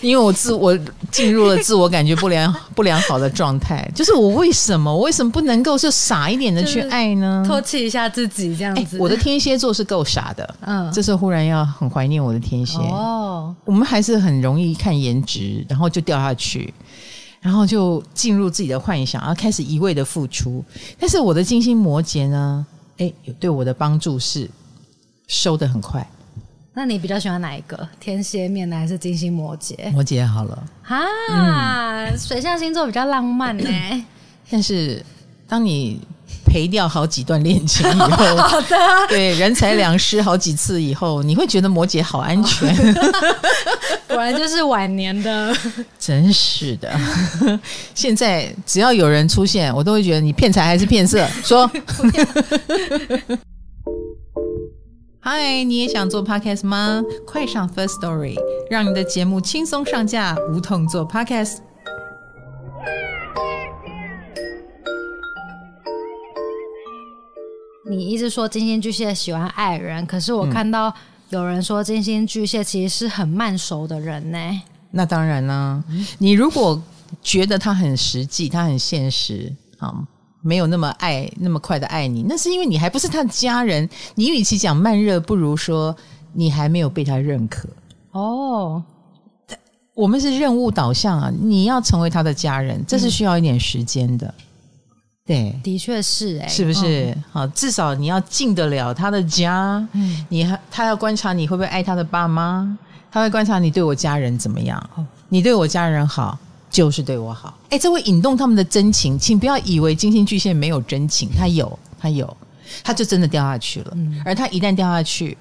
[0.03, 0.79] 因为我自我
[1.11, 7.43] 进入了自我感觉不良 不良好的状态，就是我为什么我为什么不能够就傻一点的去爱呢？
[7.49, 8.99] 唾弃一下自己这样子。
[9.01, 13.57] 我的天蝎座是够傻的，嗯，这时候忽然要很怀念我的天蝎哦。
[13.65, 16.75] 我们还是很容易看颜值，然后就掉下去，
[17.41, 20.63] 然后就进入自己的幻想，然后开始一味的付出。
[21.01, 22.67] 但是我的金星摩羯呢？
[22.99, 24.51] 哎，有对我的帮助是
[25.27, 26.07] 收的很快。
[26.79, 27.77] 那你比较喜欢哪一个？
[27.99, 29.91] 天蝎面的还是金星摩羯？
[29.91, 31.05] 摩羯好了啊，
[32.07, 33.69] 嗯、水象星座比较浪漫呢。
[34.49, 35.05] 但是
[35.49, 36.01] 当你
[36.47, 38.77] 赔掉好几段恋情以后， 好的，
[39.09, 42.73] 对人财两失好几次以后，你会觉得摩羯好安全。
[44.07, 45.53] 果然就是晚年的，
[45.99, 46.97] 真是的。
[47.93, 51.27] 现在只要有人出现，我都会觉得你骗财还是骗色。
[51.43, 51.69] 说，
[55.21, 57.03] 嗨，你也想做 podcast 吗？
[57.27, 58.37] 快上 First Story，
[58.71, 61.59] 让你的节目轻松上架，无痛做 podcast。
[67.91, 70.95] 你一直说金星巨蟹喜欢爱人，可是我看到
[71.31, 74.63] 有人说金星巨蟹其实是很慢熟的人呢。
[74.93, 75.85] 那当然啦、啊，
[76.19, 76.81] 你如果
[77.21, 80.07] 觉得他很实际，他很现实，啊，
[80.49, 83.87] 没有那么爱那么快的爱你，那是因为你还不是他的家人。
[84.15, 85.95] 你与其讲慢热，不如说
[86.33, 87.69] 你还没有被他认可。
[88.13, 88.83] 哦，
[89.93, 94.27] 我们是任务导向啊，你要成为他的家人，这是需要一点时间的。
[94.27, 94.45] 嗯
[95.29, 97.15] 对，的确是哎，是不是？
[97.31, 99.87] 好，至少你要进得了他的家。
[99.93, 102.79] 嗯，你还他要观察你会不会爱他的爸妈，
[103.11, 104.83] 他会观察你对我家人怎么样。
[104.97, 106.39] 哦你对我家人好，
[106.79, 107.59] 就是对我好。
[107.71, 112.37] 哎，这会引动他们的真情，请不要以为金星巨蟹没有真情，他有，他有，
[112.85, 113.97] 他就真的掉下去了。
[114.25, 115.37] 而他一旦掉下去，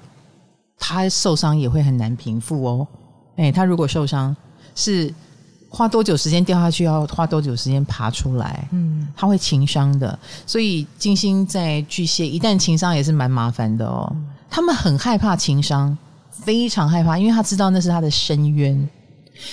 [0.80, 2.88] 他受伤也会很难平复哦。
[3.36, 4.34] 哎，他如果受伤，
[4.74, 5.14] 是
[5.68, 8.66] 花多久时间掉下去，要花多久时间爬出来？
[8.72, 10.18] 嗯，他会情伤的。
[10.44, 14.10] 所以金星在巨蟹，一旦情伤也是蛮麻烦的哦。
[14.12, 15.96] 嗯、他们很害怕情伤，
[16.32, 18.88] 非常害怕，因为他知道那是他的深渊。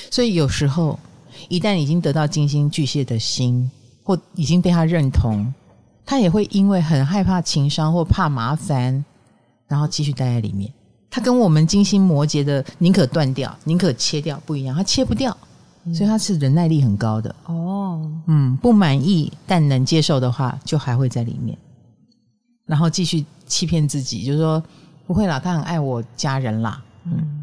[0.09, 0.99] 所以有时候，
[1.49, 3.69] 一旦已经得到金星巨蟹的心，
[4.03, 5.53] 或已经被他认同，
[6.05, 9.03] 他也会因为很害怕情伤或怕麻烦，
[9.67, 10.71] 然后继续待在里面。
[11.09, 15.35] 他跟我们金星摩羯的宁可断掉、宁可切掉不一样，他切不掉，
[15.93, 17.33] 所以他是忍耐力很高的。
[17.45, 21.57] 哦，嗯，不满意但能接受的话，就还会在里面，
[22.65, 24.61] 然后继续欺骗自己，就是说
[25.07, 26.83] 不会啦，他很爱我家人啦。
[27.05, 27.34] 嗯。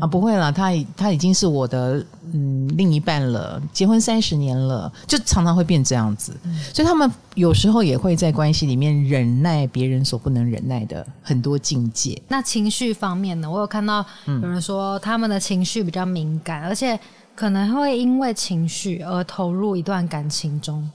[0.00, 12.20] 啊，不会了，他他已经是我的嗯另一半了，结婚三十年了，就常常会变这样子，嗯、所以他们有时候也会在关系里面忍耐别人所不能忍耐的很多境界。
[12.28, 13.50] 那情绪方面呢？
[13.50, 16.98] 我有看到有人说他们的情绪比较敏感，嗯、而且
[17.34, 20.90] 可能会因为情绪而投入一段感情中，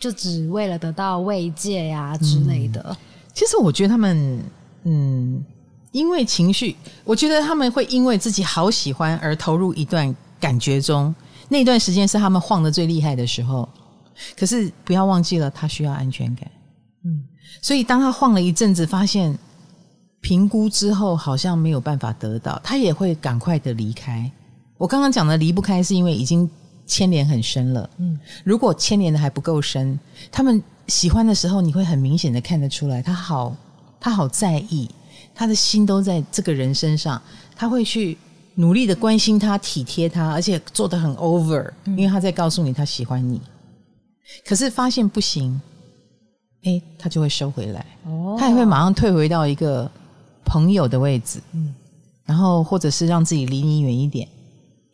[0.00, 2.96] 就只为了得到慰藉呀、啊、之类的、嗯。
[3.32, 4.42] 其实我觉得他们
[4.84, 5.44] 嗯。
[5.94, 11.14] 因为情绪，我觉得他们会因为自己好喜欢而投入一段感觉中，
[11.48, 13.68] 那段时间是他们晃得最厉害的时候。
[14.36, 16.50] 可是不要忘记了，他需要安全感。
[17.04, 17.22] 嗯，
[17.62, 19.38] 所以当他晃了一阵子，发现
[20.20, 24.28] 评估之后好像没有办法得到，他也会赶快的离开。
[24.76, 26.50] 我刚刚讲的离不开，是因为已经
[26.86, 27.88] 牵连很深了。
[27.98, 29.96] 嗯，如果牵连的还不够深，
[30.32, 33.54] 他们喜欢的时候，你会很明显的看得出来，他好，
[34.00, 34.90] 他好在意。
[35.34, 37.20] 他的心都在这个人身上，
[37.56, 38.16] 他会去
[38.54, 43.40] 努力的关心他、体贴他，而且做的很 over，因为他在告诉你他喜欢你。
[44.46, 45.60] 可是发现不行，
[46.62, 47.84] 哎，他就会收回来，
[48.38, 49.90] 他也会马上退回到一个
[50.44, 51.74] 朋友的位置，嗯
[52.24, 54.26] 然后或者是让自己离你远一点，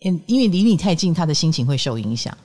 [0.00, 2.36] 因因为离你太近，他的心情会受影响。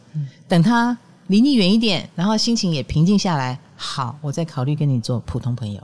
[0.48, 0.96] 等他
[1.28, 5.82] 离你远一点，然后心情也平静下来，好，我再考虑跟你做普通朋友。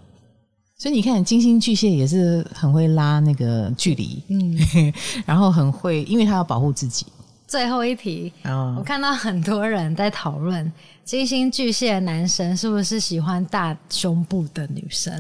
[0.82, 4.58] 所以你看，金星巨蟹也是很会拉那个距离，嗯，
[5.28, 7.06] 然后很会，因为他要保护自己。
[7.48, 10.72] 最后一题，哦，我看到很多人在讨论
[11.06, 15.14] 金星巨蟹的男生是不是喜欢大胸部的女生？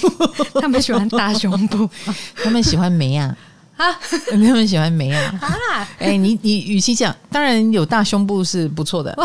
[0.60, 1.88] 他们喜欢大胸部，
[2.44, 3.34] 他们喜欢美啊
[3.78, 3.86] 啊，
[4.30, 5.88] 他们喜欢美啊啊！
[6.00, 9.16] 哎，你你，与其讲，当然有大胸部是不错的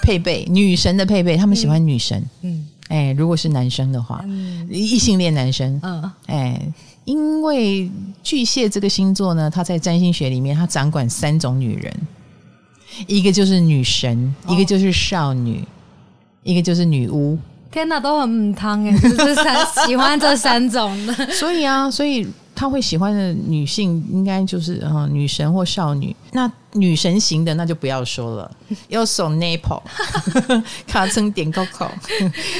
[0.00, 2.68] 配备，女神的配备，他们喜欢女神，嗯。
[2.88, 6.60] 嗯哎，如果是男生的话，嗯、异性恋男生，嗯，哎，
[7.04, 7.90] 因为
[8.22, 11.92] 巨蟹这个星座呢，它在占星学里面，它掌管三种女人，
[13.06, 15.64] 一个就是女神，哦、一个就是少女，
[16.42, 17.38] 一个就是女巫。
[17.70, 22.26] 天哪，都很母汤哎，就是三 喜欢这三种的，所以啊，所以。
[22.54, 28.50] 他会喜欢的女性应该就是嗯女神或少女，那女神型的那就不要说了，
[28.88, 29.82] 要送 nipple
[30.86, 31.90] 卡层点高考，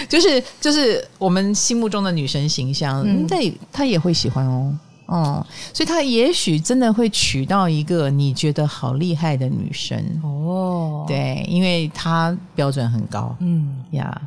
[0.08, 3.36] 就是就是我们心目中的女神形象，嗯，他
[3.72, 10.20] 他也会喜欢哦，哦，所以他也许真的会娶到一个你觉得好厉害的女神。
[10.22, 13.84] 哦，对，因为他标准很高，嗯。
[13.92, 14.20] 呀。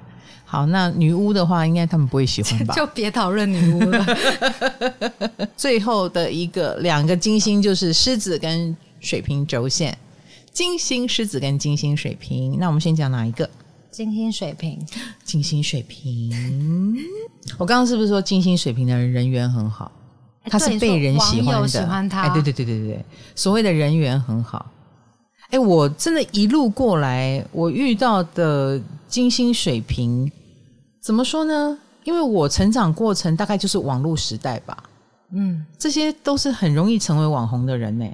[0.50, 2.74] 好，那女巫的话，应该他们不会喜欢吧？
[2.80, 4.18] 就别讨论女巫了。
[5.58, 9.98] 最后的一个两个金星就是狮子跟水瓶轴线，
[10.54, 12.56] 金星狮子跟金星水瓶。
[12.58, 13.50] 那我们先讲哪一个？
[13.92, 14.80] 金星水瓶，
[15.26, 16.32] 金星水瓶。
[17.58, 19.92] 我刚刚是不是说金星水瓶的人人缘很好？
[20.50, 22.22] 他是被人喜欢的，喜欢他。
[22.22, 23.06] 哎，对对对对对，
[23.36, 24.66] 所谓的人缘很好。
[25.50, 30.32] 哎，我真的一路过来，我遇到的金星水平。
[31.02, 31.78] 怎么说呢？
[32.04, 34.84] 因为我成长过程大概就是网络时代吧，
[35.32, 38.06] 嗯，这些都是很容易成为网红的人呢。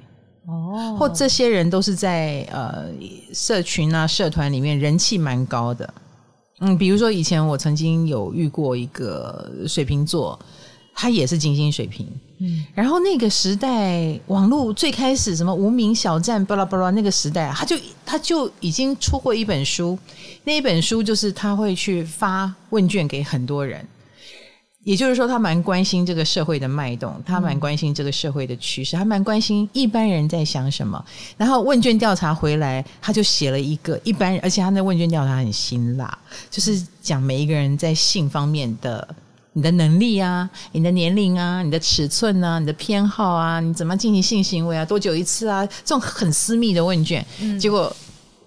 [0.48, 2.86] 哦，或这些人都是在呃
[3.34, 5.94] 社群啊、社团里面人气蛮高的。
[6.60, 10.40] 嗯，比如说以前我曾经有遇过一个水瓶座。
[10.96, 12.08] 他也是金星水瓶，
[12.46, 19.98] 嗯，然后那个时代网络最开始什么无名小站巴拉巴拉那个时代，他就他就已经出过一本书，
[20.44, 23.88] 那一本书就是他会去发问卷给很多人，
[24.84, 31.02] 也就是说他蛮关心这个社会的脉动，他蛮关心这个社会的趋势，他蛮关心一般人在想什么，
[31.38, 36.18] 然后问卷调查回来，他就写了一个一般人，而且他那问卷调查很辛辣，
[36.52, 39.16] 就是讲每一个人在性方面的。
[39.54, 45.66] 你的能力啊，你的年龄啊，你的尺寸啊，你的偏好啊，你怎么进行性行为啊，多久一次啊？
[45.66, 47.96] 这种很私密的问卷，嗯、结果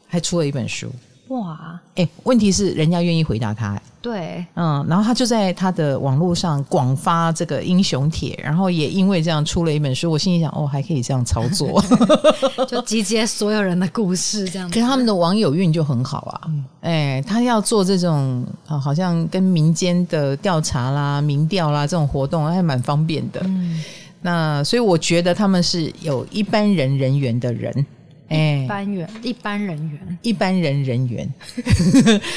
[0.09, 0.91] 还出了一本书。
[1.29, 10.09] 哇，哎，问题是人家愿意回答他，对，嗯，然后他就在他的网络上广发这个英雄帖，然后也因为这样出了一本书。
[10.09, 11.83] 我心里想，哦，还可以这样操作，
[12.69, 14.75] 就集结所有人的故事这样子。
[14.75, 23.41] 可是他们的网友运就很好啊，嗯、哎，他要做这种啊好像跟民间的调查啦、民调啦这种活动，还蛮方便的。
[23.47, 23.83] 嗯，
[24.23, 27.85] 那所以我觉得他们是有一般人人缘的人。
[28.29, 31.33] 哎，一般人，一般人员，一般人人员，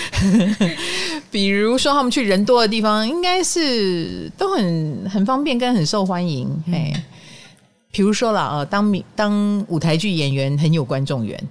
[1.32, 6.48] 比如说他们去人多的地方，应该是都很很方便，跟很受欢迎。
[6.72, 7.04] 哎、嗯，
[7.92, 11.44] 比如说了啊，当当舞台剧演员很有观众缘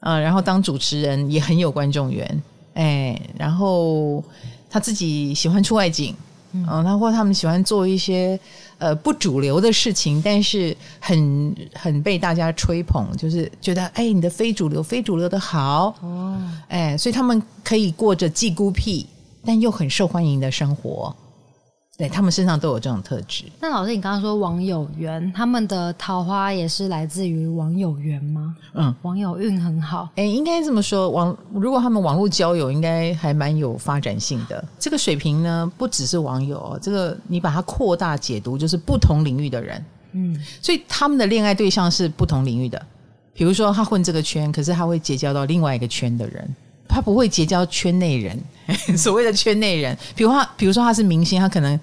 [0.00, 2.42] 啊，然后当主持人也很有观众缘。
[2.74, 4.22] 哎，然后
[4.68, 6.14] 他自己喜欢出外景，
[6.52, 8.38] 嗯，他或他们喜欢做一些。
[8.80, 19.06] 呃，不主流的事情，但是很很被大家吹捧，就是觉得哎，你的非主流，非主流的好哦，哎，所以他们可以过着既孤僻
[19.44, 21.14] 但又很受欢迎的生活。
[22.00, 23.44] 对，他们身上都有这种特质。
[23.60, 28.56] 那老师，你刚刚说网友缘，他们的桃花也是来自于网友缘吗？
[28.72, 30.08] 嗯，网友运很好。
[30.16, 34.64] 哎，应该这么说，网如果他们网络交友，应该还蛮有发展性的。
[34.78, 39.84] 这个水平呢，不只是网友，这个你把它扩大解读，就是不同领域的人。
[40.12, 42.80] 嗯，所以他们的恋爱对象是不同领域的。
[43.34, 46.56] 比如说，他混这个圈，可是他会结交到另外一个圈的人。
[46.90, 48.38] 他不会结交圈内人，
[48.98, 51.78] 所谓的圈内人，比如他，比如说他是明星，他可能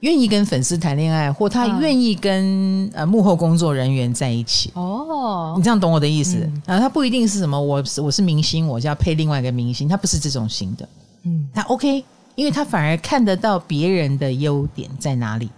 [0.00, 4.70] 愿意跟粉丝谈恋爱，或他愿意跟呃幕后工作人员在一起。
[4.74, 6.38] 哦，你这样懂我的意思？
[6.38, 10.88] 嗯、啊，他不一定是什么，我我是明星，我就要配另外一个明星，他不是这种型的。
[11.22, 15.50] 嗯，他 OK，因为他反而看得到别人的优点在哪里，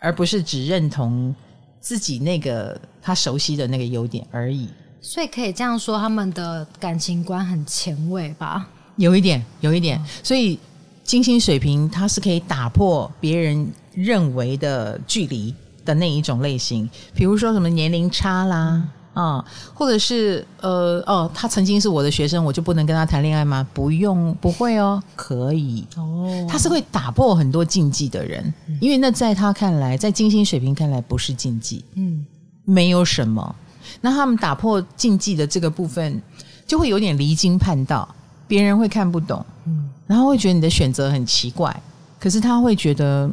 [0.00, 1.34] 而不是只认同
[1.80, 4.68] 自己那个他熟悉的那个优点而已。
[5.10, 8.68] 所以可以这样说，他们的感情观很前卫吧？
[8.96, 9.98] 有一点，有一点。
[10.22, 10.58] 所以
[11.02, 16.86] 金星水瓶，它是可以打破别人认为的距离的那一种类型。
[17.14, 23.66] 比如说什么年龄差啦，啊、嗯，或者是呃，哦，他曾经是我的学生，我就不能跟他谈恋爱吗？
[23.72, 25.86] 不用，不会哦，可以。
[25.96, 32.26] 哦，他是会打破很多禁忌的人，因为那在他看来，在金星水平看来不是禁忌，嗯，
[32.66, 33.56] 没有什么。
[34.00, 36.20] 那他们打破禁忌的这个部分，
[36.66, 38.08] 就会有点离经叛道，
[38.46, 41.74] 别人会看不懂，嗯，然后会觉得你的选择很奇怪，
[42.18, 43.30] 可是他会觉得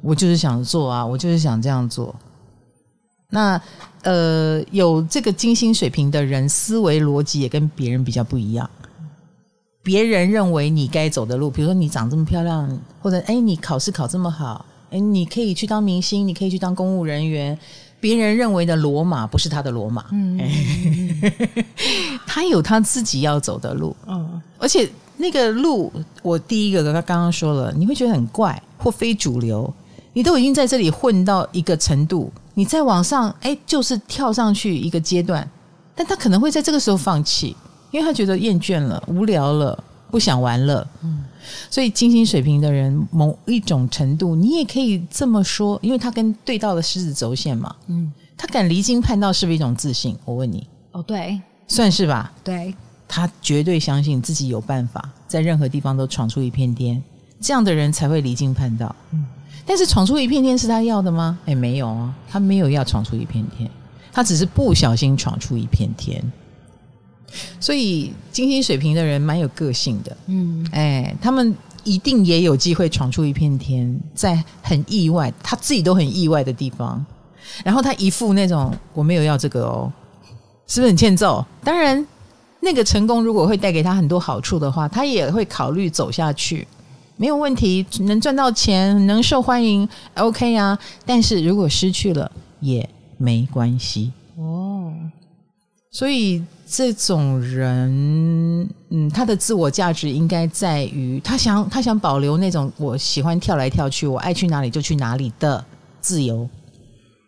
[0.00, 2.14] 我就是想做啊，我就是想这样做。
[3.30, 3.60] 那
[4.02, 8.68] 呃，有这个金星水平的人，思维逻辑也跟别人比较不一样。
[9.82, 17.58] 别人认为你该走的路，比如说你长这么漂亮，或者哎，你考试考这么好，哎，你可以去当明星，你可以去当公务人员。
[18.02, 20.36] 别人认为的罗马不是他的罗马，嗯，
[22.26, 29.72] 他有他自己要走的路，嗯，而且那个路，我第一个他刚刚说了，你会觉得很怪或非主流，
[30.14, 35.48] 你都已经在这里混到一个程度，你再往上，哎，就是跳上去一个阶段，
[35.94, 37.54] 但他可能会在这个时候放弃，
[37.92, 39.78] 因为他觉得厌倦了、无聊了、
[40.10, 41.24] 不想玩了，嗯。
[41.70, 50.16] 所以金星水平的人，某一种程度，你也可以这么说，因为他跟对到了狮子轴线嘛，嗯，他敢离经叛道，是不是一种自信？
[50.24, 52.74] 我问你，哦，对，算是吧，对，
[53.08, 57.02] 他绝对相信自己有办法，在任何地方都闯出一片天，
[57.40, 58.94] 这样的人才会离经叛道。
[59.12, 59.24] 嗯，
[59.66, 61.38] 但是闯出一片天是他要的吗？
[61.46, 63.70] 哎，没有啊，他没有要闯出一片天，
[64.12, 66.22] 他只是不小心闯出一片天。
[67.60, 71.54] 所以金星水平的人蛮有个性的，嗯，哎，他们
[71.84, 77.04] 一定也有机会闯出一片天，在很意外，他自己都很意外的地方，
[77.64, 79.92] 然后他一副那种我没有要这个哦，
[80.66, 81.44] 是不是很欠揍？
[81.64, 82.06] 当然，
[82.60, 86.66] 那个成功如果会带给他很多好处的话，他也会考虑走下去，
[87.16, 90.78] 没有问题，能赚到钱，能受欢迎，OK 啊。
[91.04, 92.30] 但是如果失去了
[92.60, 94.92] 也没关系哦，
[95.90, 96.42] 所以。
[96.74, 105.62] 这种人，嗯，他的自我价值应该在于他想他想保留那种我喜欢跳来跳去，我爱去哪里就去哪里的
[106.00, 106.48] 自由。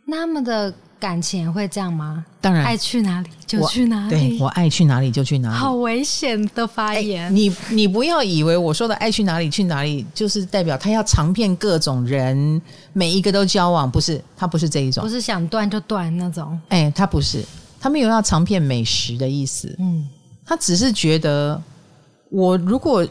[0.07, 2.25] 那他们的感情也会这样吗？
[2.41, 4.11] 当然，爱去哪里就去哪里。
[4.11, 5.55] 对，我爱去哪里就去哪里。
[5.55, 7.35] 好危险的发言！
[7.35, 12.61] 你你不要以为我说的爱去哪里去哪里，就是代表他要尝遍各种人，
[12.95, 16.59] 每一个都交往，不是，他不是这一种，不是想断就断那种。
[16.71, 17.45] 哎，他不是。
[17.85, 20.09] 他没有要尝遍美食的意思，嗯，
[20.47, 21.63] 他只是觉得，
[22.31, 23.07] 我如果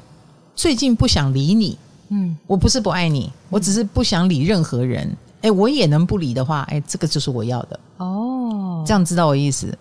[0.56, 1.78] 最近不想理你，
[2.10, 9.78] 嗯，我不是不爱你，我只是不想理任何人，哎，我也能不理的话，哎，这个就是我要的，哦，这样知道我意思？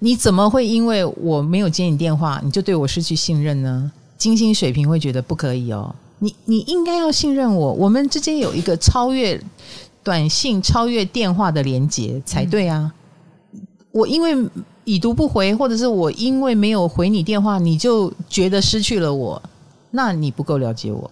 [0.00, 3.90] 你怎么会因为我没有接你电话，你就对我失去信任呢？
[4.18, 9.42] 金星水平会觉得不可以哦，你你应该要信任我，我们之间有一个超越
[10.04, 12.92] 短信、超越电话的连接才对啊！
[12.92, 12.92] 嗯、
[13.96, 14.36] 我因为
[14.84, 19.42] 已读不回，或者是我因为没有回你电话，你就觉得失去了我，
[19.92, 21.10] 那你不够了解我。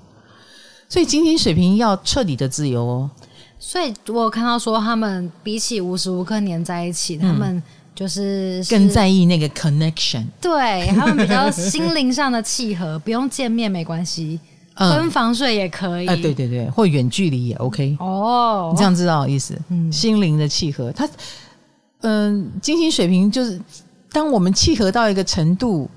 [0.86, 3.10] 所以金星水平要彻底的自由哦。
[3.58, 7.62] 所以我有看到说，他们比起无时无刻黏在一起，他们
[7.94, 10.26] 就是、嗯、更在意那个 connection。
[10.38, 14.38] 对，他们比较心灵上的契合，不用见面没关系，
[14.76, 16.06] 分、嗯、房睡也可以。
[16.06, 17.96] 哎、呃，对对对，或远距离也 OK。
[17.98, 19.58] 哦，你这样知道意思？
[19.70, 21.08] 嗯，心灵的契合，他
[22.04, 23.60] 嗯、呃，金星水平就是
[24.12, 25.90] 当我们契合到一个程度。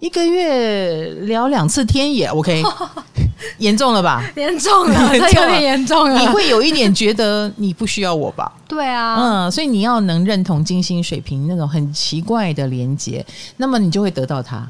[0.00, 2.60] 一个月聊两次天也 OK，
[3.58, 4.20] 严重了吧？
[4.34, 6.18] 严重了，这有点严重了。
[6.18, 8.52] 你会有一点觉得你不需要我吧？
[8.66, 9.14] 对啊，
[9.46, 13.24] 嗯，所以你要能认同金星水平那种很奇怪的连接，
[13.58, 14.68] 那么你就会得到他。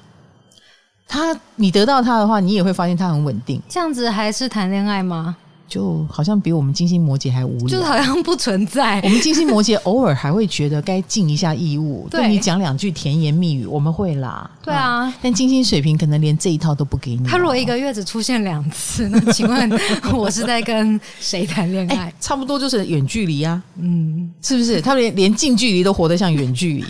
[1.09, 3.59] 他，你得到他的话，你也会发现他很稳定。
[3.71, 5.35] 这样子还是谈恋爱吗？
[5.73, 9.01] 就好像比我们金星摩羯还无聊，就是好像不存在。
[9.01, 14.51] 我们金星摩羯偶尔还会觉得该尽一下义务，对你讲两句甜言蜜语，我们会啦。
[14.63, 17.25] 对啊，嗯、但金星水平可能连这一套都不给你。
[17.27, 19.81] 他如果一个月只出现两次，那请问
[20.13, 22.15] 我是在跟谁谈恋爱、欸？
[22.21, 24.79] 差不多就是远距离啊，嗯，是不是？
[24.79, 26.85] 他连连近距离都活得像远距离。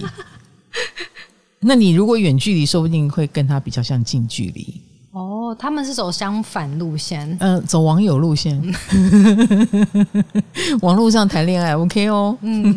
[1.60, 4.80] 那你如果远距离，说不定会跟他比较像近距离。
[5.52, 8.60] 哦，他们是走相反路线，嗯、呃，走网友路线，
[10.80, 12.74] 网络上谈恋爱 OK 哦，嗯，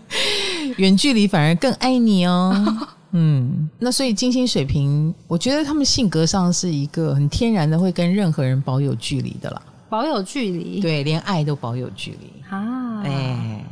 [0.78, 2.54] 远距离反而更爱你哦，
[3.12, 12.32] 嗯，那所以金星水瓶，我觉得他们性格上是一个很天然的会跟任何人保有距离的啦，保有距离，对，连爱都保有距离。
[12.48, 13.64] 啊，哎，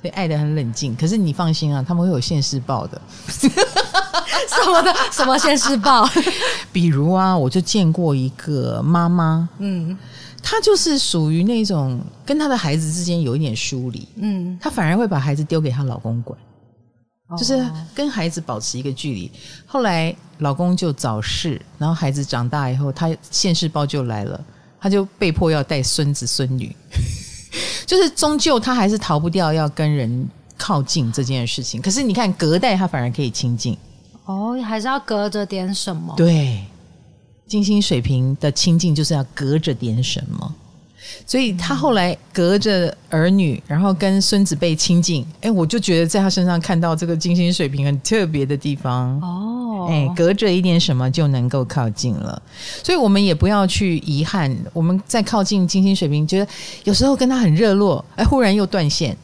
[0.00, 3.00] 所以爱的很冷静，可是你放心啊，他们会有现世报的。
[4.48, 6.08] 什么的什么现世报？
[6.72, 9.96] 比如啊，我就见过一个妈妈，嗯，
[10.42, 16.38] 她就是属于那种跟她的孩子之间有一点疏离，嗯，她反而会把孩子丢给她老公管，
[17.28, 17.64] 哦、就是
[17.94, 19.30] 跟孩子保持一个距离。
[19.66, 24.40] 后来老公就早逝，然后孩子长大以后，她现世报就来了，
[24.80, 26.74] 她就被迫要带孙子孙女，
[27.86, 30.28] 就是终究她还是逃不掉要跟人
[30.60, 31.80] 靠近这件事情。
[31.80, 33.74] 可是你看隔代，他反而可以亲近。
[34.26, 36.12] 哦，还是要隔着点什么？
[36.18, 36.62] 对，
[37.46, 40.54] 金星水平的亲近就是要隔着点什么，
[41.26, 45.26] 所以他后来隔着儿女，然后跟孙子辈亲近。
[45.40, 49.18] 哎，我就觉得在他身上看到这个金星水平很特别的地方。
[49.20, 52.40] 哦，哎，隔着一点什么就能够靠近了，
[52.84, 54.54] 所以我们也不要去遗憾。
[54.72, 56.46] 我们在靠近金星水平，觉得
[56.84, 59.16] 有时候跟他很热络，哎，忽然又断线。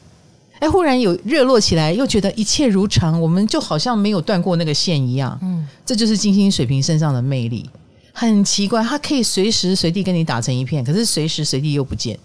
[0.58, 5.38] 哎，忽然有热络起来，又觉得一切如常，我们就好像没有断过那个线一样。
[5.42, 7.68] 嗯，这就是金星水瓶身上的魅力，
[8.12, 12.18] 很奇怪，它可以随时随地跟你打成一片，可是随时随地又不见，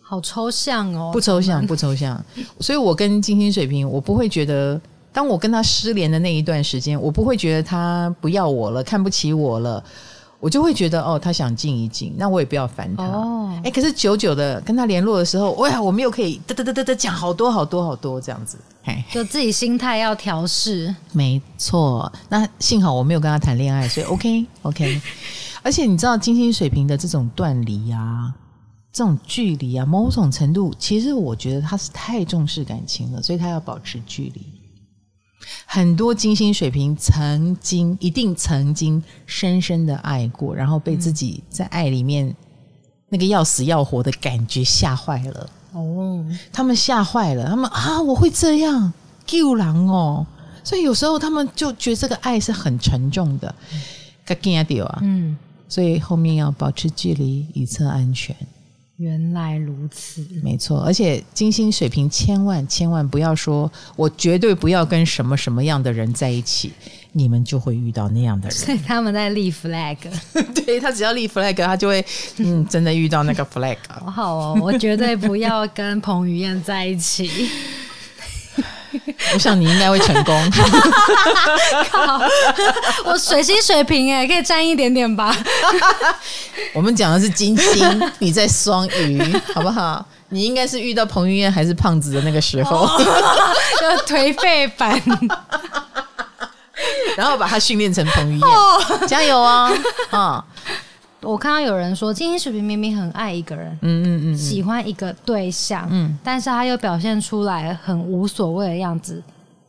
[0.00, 1.10] 好抽象哦。
[1.12, 2.22] 不抽象， 不抽象。
[2.58, 4.80] 所以我跟金星水瓶，我不会觉得，
[5.12, 9.82] 当我跟他失联的那一段时间，我不会觉得他不要我了，看不起我了。
[10.38, 13.04] 我就会觉得哦，他想静一静，那我也不要烦他。
[13.04, 18.58] 哦，哎，可是久久的跟他联络的时候，哇，我们又可以嘚嘚嘚嘚嘚讲好多好多好多这样子。
[18.82, 20.94] 嘿，就自己心态要调试。
[21.12, 25.00] 没错，那幸好我没有跟他谈恋爱，所以 OK OK。
[25.62, 28.32] 而且你知道金星水平的这种断离啊，
[28.92, 34.42] 这种距离啊，某种程度，其实我觉得他是太重视感情了，所以他要保持距离。
[35.66, 42.34] 很多金星水瓶曾经一定曾经深深的爱过，然后被自己在爱里面
[43.08, 45.50] 那个要死要活的感觉吓坏了。
[45.72, 48.92] 哦，他们吓坏了，他们啊，我会这样
[49.26, 50.26] 救狼哦，
[50.64, 53.54] 所以有时候他们就觉得这个爱是很沉重的，
[54.24, 54.98] 该惊掉啊。
[55.02, 55.36] 嗯，
[55.68, 58.34] 所以后面要保持距离，以测安全。
[58.98, 60.80] 原来如此，没错。
[60.80, 66.72] 而且金星水平千万千万不要说，我绝对不要跟什么什么样的人在一起，
[67.12, 68.56] 你们就会遇到那样的人。
[68.56, 69.98] 所以他们在立 flag，
[70.64, 72.04] 对，他只要立 flag，他就会
[72.38, 73.76] 嗯，真的遇到那个 flag。
[73.88, 77.30] 好好哦，我绝对不要跟彭于晏在一起。
[79.34, 80.50] 我想你应该会成功。
[81.90, 82.20] 靠，
[83.04, 85.36] 我水星水平哎，可以沾一点点吧。
[86.74, 90.04] 我们讲的是金星，你在双鱼， 好不好？
[90.30, 93.00] 你应该是遇到彭于晏还是胖子的那个时候，哦、
[93.80, 95.00] 就颓废版，
[97.16, 99.70] 然后把他训练成彭于晏，哦、加油啊！
[100.10, 100.44] 啊、哦！
[101.26, 109.22] 我看到有人说，金星水瓶明明很爱一个人，嗯嗯嗯，喜欢一个对象，嗯，但是他又表现出来很无所谓的样子，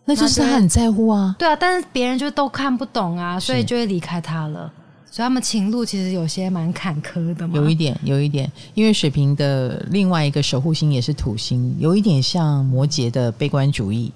[0.05, 1.35] 那就是他很在乎啊。
[1.39, 4.71] 对啊，但是别人就都看不懂啊，所以就会离开他了。
[5.09, 7.55] 所以他们情路其实有些蛮坎坷的嘛。
[7.55, 14.11] 有一点，有一点，因为水瓶的另外一个守护星也是土星，有一点像摩羯的悲观主义。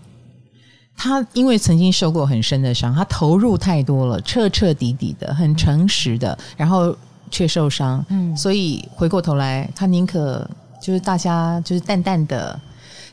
[0.96, 6.96] 他因为曾经受过很深的伤，他投入太多了，彻彻底底的，很诚实的，然后
[7.32, 8.06] 却受伤。
[8.10, 10.48] 嗯，所以回过头来，他宁可
[10.80, 12.60] 就是大家就是淡淡的，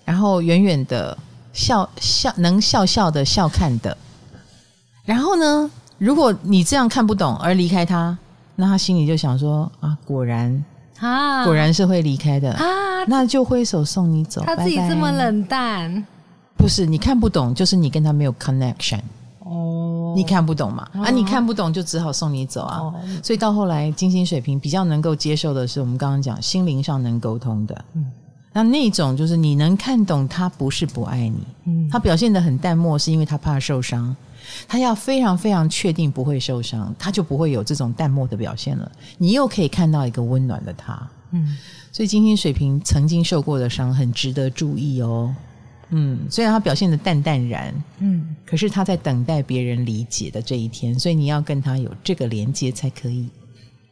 [0.04, 1.16] 然后远远的
[1.52, 3.96] 笑笑，能笑笑的笑看的。
[5.04, 8.18] 然后呢，如果你这样看不懂而离开他，
[8.56, 10.64] 那他心里就想说啊，果然
[10.98, 12.64] 啊，果然是会离开的啊，
[13.06, 14.42] 那就挥手送你走。
[14.44, 15.94] 他自己这么冷淡。
[15.94, 16.06] 拜拜
[16.58, 18.98] 不是你看不懂，就是你跟他没有 connection
[19.38, 20.88] 哦，你看不懂嘛？
[20.94, 22.78] 哦、啊，你看不懂就只好送你走啊。
[22.78, 27.84] 哦、所以到后来，金星水平比较能够接受的是，我们刚刚讲心灵上能沟通的。
[27.94, 28.06] 嗯，
[28.52, 34.14] 那那种就是你能看懂他不是不爱你，嗯，他表现得很淡漠，是因为他怕受伤。
[34.66, 38.90] 他要非常非常确定不会受伤，他就不会有这种淡漠的表现了。
[39.18, 41.54] 你又可以看到一个温暖的他，嗯，
[41.92, 45.34] 所以金星水平曾经受过的伤很值得注意哦。
[45.90, 53.28] 嗯，虽然他表现的淡淡然，嗯，可是他在等待别人理解的这一天，所以你要跟他有这个连接才可以。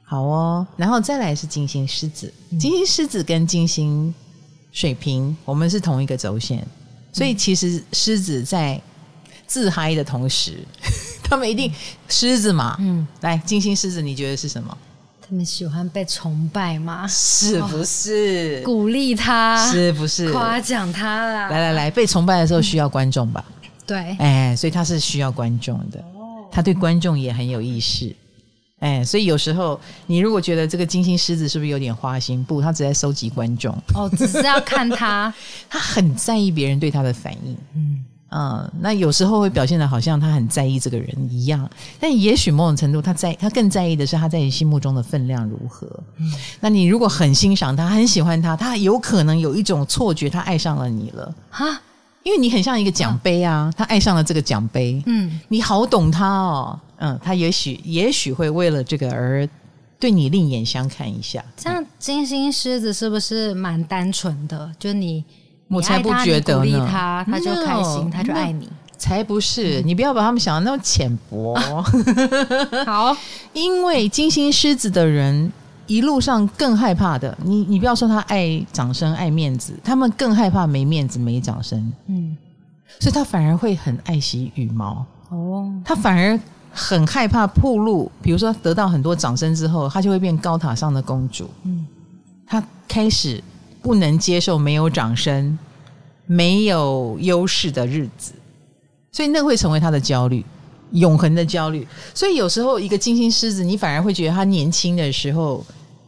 [0.04, 4.14] 好哦，然后再来是金星狮子，金星狮子跟金星
[4.72, 6.64] 水瓶，我们是同一个轴线，
[7.12, 8.80] 所以其实狮子在
[9.46, 10.58] 自嗨的同时，
[11.24, 11.72] 他们一定
[12.08, 14.78] 狮子嘛，嗯，来金星狮子，你觉得是什么？
[15.28, 17.04] 他们喜欢被崇拜吗？
[17.08, 18.60] 是不是？
[18.62, 19.70] 哦、鼓励他？
[19.72, 20.32] 是不是？
[20.32, 21.48] 夸奖他啦？
[21.48, 23.44] 来来来，被崇拜的时候需要观众吧？
[23.48, 26.04] 嗯、对，哎，所以他是需要观众的。
[26.52, 28.14] 他对观众也很有意识。
[28.78, 32.44] 哎，所以有时候你如果觉得这个金星狮子是不是有点花心？
[32.44, 33.76] 不，他只在收集观众。
[33.94, 35.34] 哦，只是要看他，
[35.68, 37.56] 他很在意别人对他的反应。
[37.74, 38.04] 嗯。
[38.38, 41.66] 嗯，那有时候会表现得好像他很在意这个人一样，
[41.98, 45.88] 但也许某种程度他在他更在意的是他在你心目中的分量如何。
[46.18, 46.30] 嗯，
[46.60, 51.80] 那你如果很欣赏他，很喜欢他，他有可能有一种错觉，他爱上了你了哈，
[52.24, 55.02] 因为你很像一个奖杯啊，他爱上了这个奖杯。
[55.06, 56.78] 嗯，你好懂他哦。
[56.98, 59.48] 嗯，他也许也许会为了这个而
[59.98, 61.42] 对你另眼相看一下。
[61.56, 64.70] 这样金星狮子是不是蛮单纯的？
[64.78, 65.24] 就你。
[65.68, 68.68] 我才不觉得呢，他，他就开心，他就爱你。
[68.98, 71.54] 才不是，你不要把他们想的那么浅薄。
[72.86, 73.14] 好，
[73.52, 75.52] 因为金星狮子的人
[75.86, 81.92] 一路上更害怕的，你你不要说他爱掌声、爱面子，他们更害怕没面子、没掌声。
[82.06, 82.34] 嗯，
[82.98, 85.04] 所以他反而会很爱惜羽毛。
[85.28, 86.40] 哦，他反而
[86.72, 91.50] 很害怕暴露，比如说得到很多掌声之后，他就会变高塔上的公主。
[91.64, 91.86] 嗯，
[92.46, 93.44] 他开始。
[93.86, 95.56] 不能接受没有掌声、
[96.26, 98.32] 没有优势的日子，
[99.12, 100.44] 所以那会成为他的焦虑，
[100.90, 101.86] 永恒的焦虑。
[102.12, 105.64] 所以有时候一个金星狮子，你反而会觉得他年轻的时候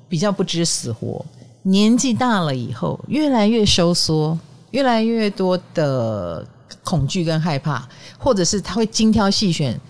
[0.09, 1.24] 比较不知死活，
[1.62, 4.37] 年纪大了以后越来越收缩，
[4.72, 6.45] 越来越多的
[6.83, 9.81] 恐惧跟害怕，或者是他会精挑细选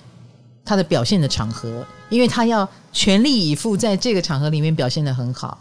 [0.62, 5.58] 他的表现的场合，因为他要全力以赴在这个场合里面表现得很好。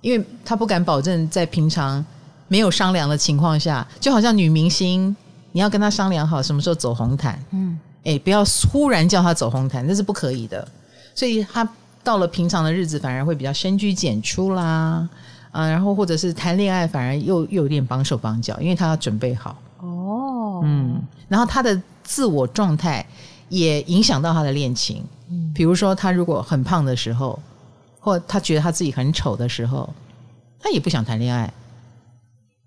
[0.00, 2.04] 因为他不敢保证在平常
[2.48, 5.14] 没有商量的情况下，就好像女明星，
[5.52, 8.42] 你要跟她商量好什么时候走红毯，嗯，哎，不要
[8.72, 10.66] 忽然叫她走红毯，那是不可以的。
[11.14, 11.68] 所以她
[12.02, 15.08] 到了平常的日子，反而会比较深居简出啦，
[15.52, 19.56] 啊，然后或者是谈恋爱，反而又又有点绑手绑脚，因为她要准备好。
[19.80, 23.06] 哦，嗯，然后她的自我状态
[23.48, 27.38] 也影响到她的恋情，嗯，比如说她如果很胖的时候。
[28.00, 29.88] 或他觉得他自己很丑的时候，
[30.58, 31.52] 他也不想谈恋爱。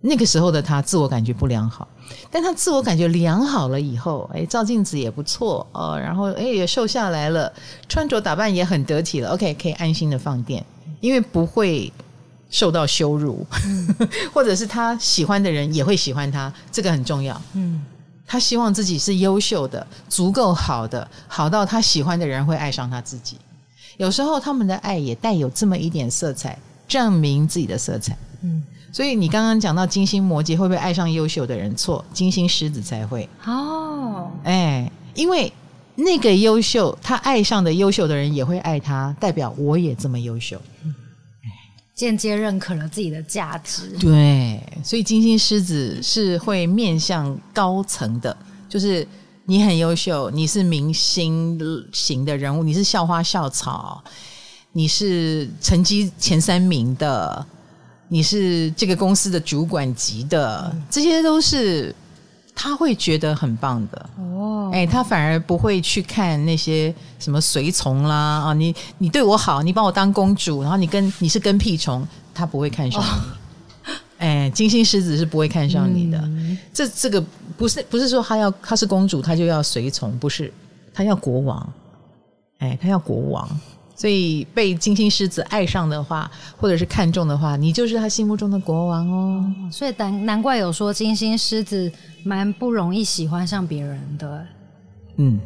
[0.05, 1.87] 那个时候的他自我感觉不良好，
[2.29, 7.51] 但他自我感觉良好了以后，哎，照镜子也不错哦，然后哎也瘦下来了，
[7.87, 9.29] 穿着打扮也很得体了。
[9.29, 10.61] OK，可以安心的放电，
[10.99, 11.89] 因为不会
[12.49, 13.95] 受到羞辱，嗯、
[14.33, 17.41] 或者是他喜欢的人也会喜欢他，这个很重要。
[17.53, 17.81] 嗯，
[18.27, 23.37] 他希望自己是优秀的，足够好的，好到他喜欢的人会爱上他自己。
[23.97, 28.17] 有时候他们的爱也带有这么一点色彩，证明自己的色彩。
[28.41, 31.75] 嗯，所以你刚刚讲到金星摩羯会不会爱上优秀的人？
[31.75, 33.29] 错，金星狮子才会。
[33.45, 35.51] 哦，哎，因为
[35.95, 40.59] 那个优秀，他爱上的优秀的人也会爱他，代表我也这么优秀。
[40.83, 40.93] 嗯，
[41.93, 43.95] 间接认可了自己的价值。
[43.99, 48.35] 对，所以金星狮子是会面向高层的，
[48.67, 49.07] 就是。
[49.45, 51.59] 你很优秀，你是明星
[51.91, 54.01] 型的人物，你是校花校草，
[54.71, 57.45] 你是成绩前三名的，
[58.07, 61.93] 你是这个公司的主管级的，这些都是
[62.55, 64.09] 他会觉得很棒的。
[64.17, 68.15] 哦，哎，他反而不会去看那些什么随从啦
[68.45, 73.05] 啊，你你对我好，你把我当公主，然后你跟你是跟屁虫，他不会看上你。
[73.05, 73.11] 哦、
[74.23, 76.17] 哎，金星狮子是不会看上你的。
[76.19, 77.21] 嗯、这这个
[77.57, 80.49] 不是不是说他要他是公主，他就要随从，不是
[80.93, 81.73] 他要国王，
[82.59, 83.59] 哎，他要国王。
[83.95, 89.53] 所以被金星狮子爱上的话，或者是看中的话，你就是他心目中的国王哦。
[89.69, 91.91] 所以难难怪有说金星狮子
[92.23, 94.45] 蛮不容易喜欢上别人的。
[95.17, 95.37] 嗯，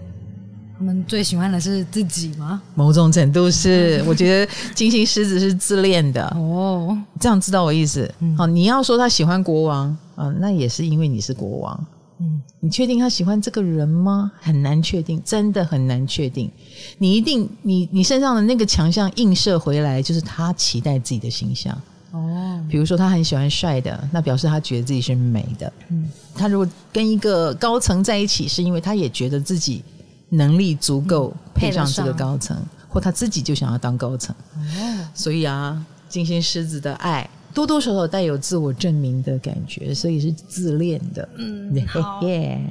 [0.78, 2.61] 他们最喜欢的是自己吗？
[2.75, 6.95] 某种程度是，我觉得金星狮子是自恋的哦。
[7.19, 8.05] 这样知道我意思？
[8.38, 11.88] 好、嗯，你要说他喜欢国王，嗯，那也是因为你是国王。
[12.19, 14.32] 嗯，你确定他喜欢这个人吗？
[14.39, 16.51] 很难确定，真的很难确定。
[16.99, 21.75] 你一定，你你身上的那个强项映射回来，就是他期待自己的形象。
[22.11, 25.71] 哦，比如说他很喜欢帅的，那表示他觉得自己是美的。
[25.89, 29.84] 嗯，他如果跟一个高层在一起，是因为他也觉得自己
[30.30, 32.57] 能力足够配上这个高层，
[32.89, 34.36] 或他自己就想要当高层。
[34.55, 37.30] 哦，所以啊，金星狮子的爱。
[37.53, 41.28] 多多少少带有自我证明的感觉，所以是自恋的。
[41.38, 42.21] 嗯， 好，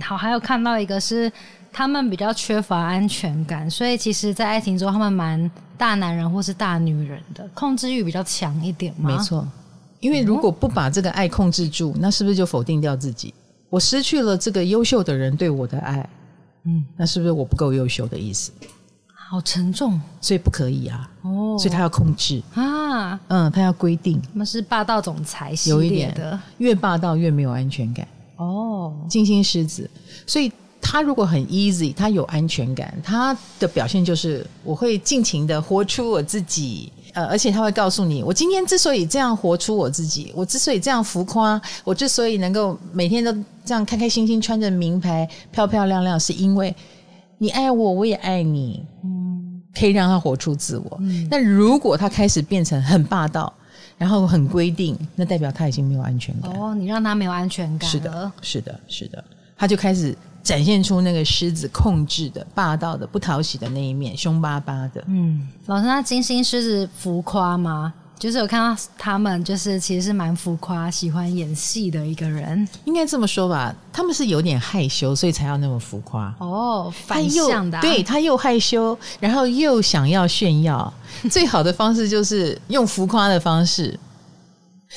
[0.01, 1.33] 好，还有看到一个是
[1.73, 9.11] 他们比较缺乏安全感，所以其实，在爱情中他们蛮大男人或是大女人的，控制欲比较强一点嘛。
[9.11, 9.45] 没错，
[9.99, 13.35] 因为如果不把这个爱控制住，那是不是就否定掉自己？
[13.69, 16.09] 我失去了这个优秀的人对我的爱，
[16.67, 18.53] 嗯，那是不是我不够优秀的意思？
[19.29, 21.11] 好沉重，所以不可以啊！
[21.23, 24.23] 哦，所以他要控制啊，嗯，他要规定。
[24.33, 28.07] 那是霸道总裁系列的，有一点，越霸道越没有安全感。
[28.37, 29.91] 哦，金星狮子，
[30.27, 36.93] 所以他如果很 easy，他有安全感，他的表现就是我会尽情的活出我自己。
[37.17, 43.33] 呃，而且他会告诉你，我今天之所以这样活出我自己，我之所以这样浮夸，我之所以能够每天都
[43.65, 46.73] 这样开开心心穿着名牌、漂漂亮亮，是因为。
[47.39, 50.97] 你爱我，我也爱你，嗯，可以让他活出自我。
[51.03, 53.53] 嗯，但如果他开始变成很霸道，
[53.99, 56.51] 然后很规定，那代表他已经没有安全感。
[56.53, 57.91] 哦，你让他没有安全感。
[57.91, 59.23] 是的，是的，是的，
[59.55, 60.17] 他就开始
[60.47, 65.03] 展现出那个狮子控制的、霸道的、不讨喜的那一面，凶巴巴的。
[65.09, 67.93] 嗯，老师，那金星狮子浮夸吗？
[68.17, 73.75] 就是我看到他们，就是其实是蛮浮夸、喜欢演戏的一个人，应该这么说吧。
[73.93, 76.33] 他们是有点害羞，所以才要那么浮夸。
[76.39, 80.91] 哦，反向的，啊，对，他又害羞，然后又想要炫耀。
[81.29, 83.99] 最好的方式就是用浮夸的方式，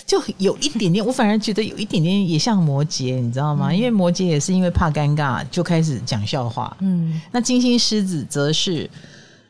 [0.05, 1.05] 就有一点点。
[1.05, 3.69] 我反而觉得有一点点也像摩羯，你知道吗？
[3.69, 6.75] 嗯，因为摩羯也是因为怕尴尬，就开始讲笑话。
[6.79, 8.89] 嗯，那金星狮子则是，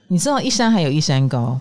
[0.07, 1.59] 你知道一山还有一山高，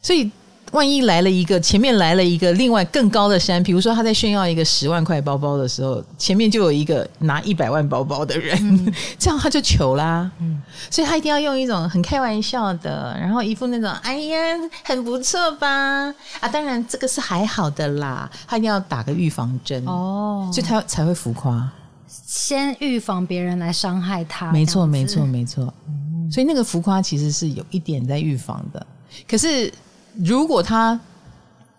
[0.00, 0.30] 所以。
[0.74, 10.28] 万一来了一个，前面来了一个另外更高的山，比如说他在炫耀一个十万块包包的时候，前面就有一个拿一百万包包的人，嗯、 这样他就糗啦。
[10.40, 10.60] 嗯，
[10.90, 14.36] 所以他一定要用一种很开玩笑的，然后一副那种哎呀
[14.82, 15.68] 很不错吧
[16.40, 21.70] 啊，当然这个是还好的啦，他一定要打个预防针哦，所以他才会浮夸，
[22.08, 24.50] 先预防别人来伤害他。
[24.50, 25.72] 没错，没错，没错。
[25.86, 28.84] 嗯，所以那个浮夸其实是有一点在预防的，
[29.28, 29.72] 可是。
[30.16, 30.98] 如果他，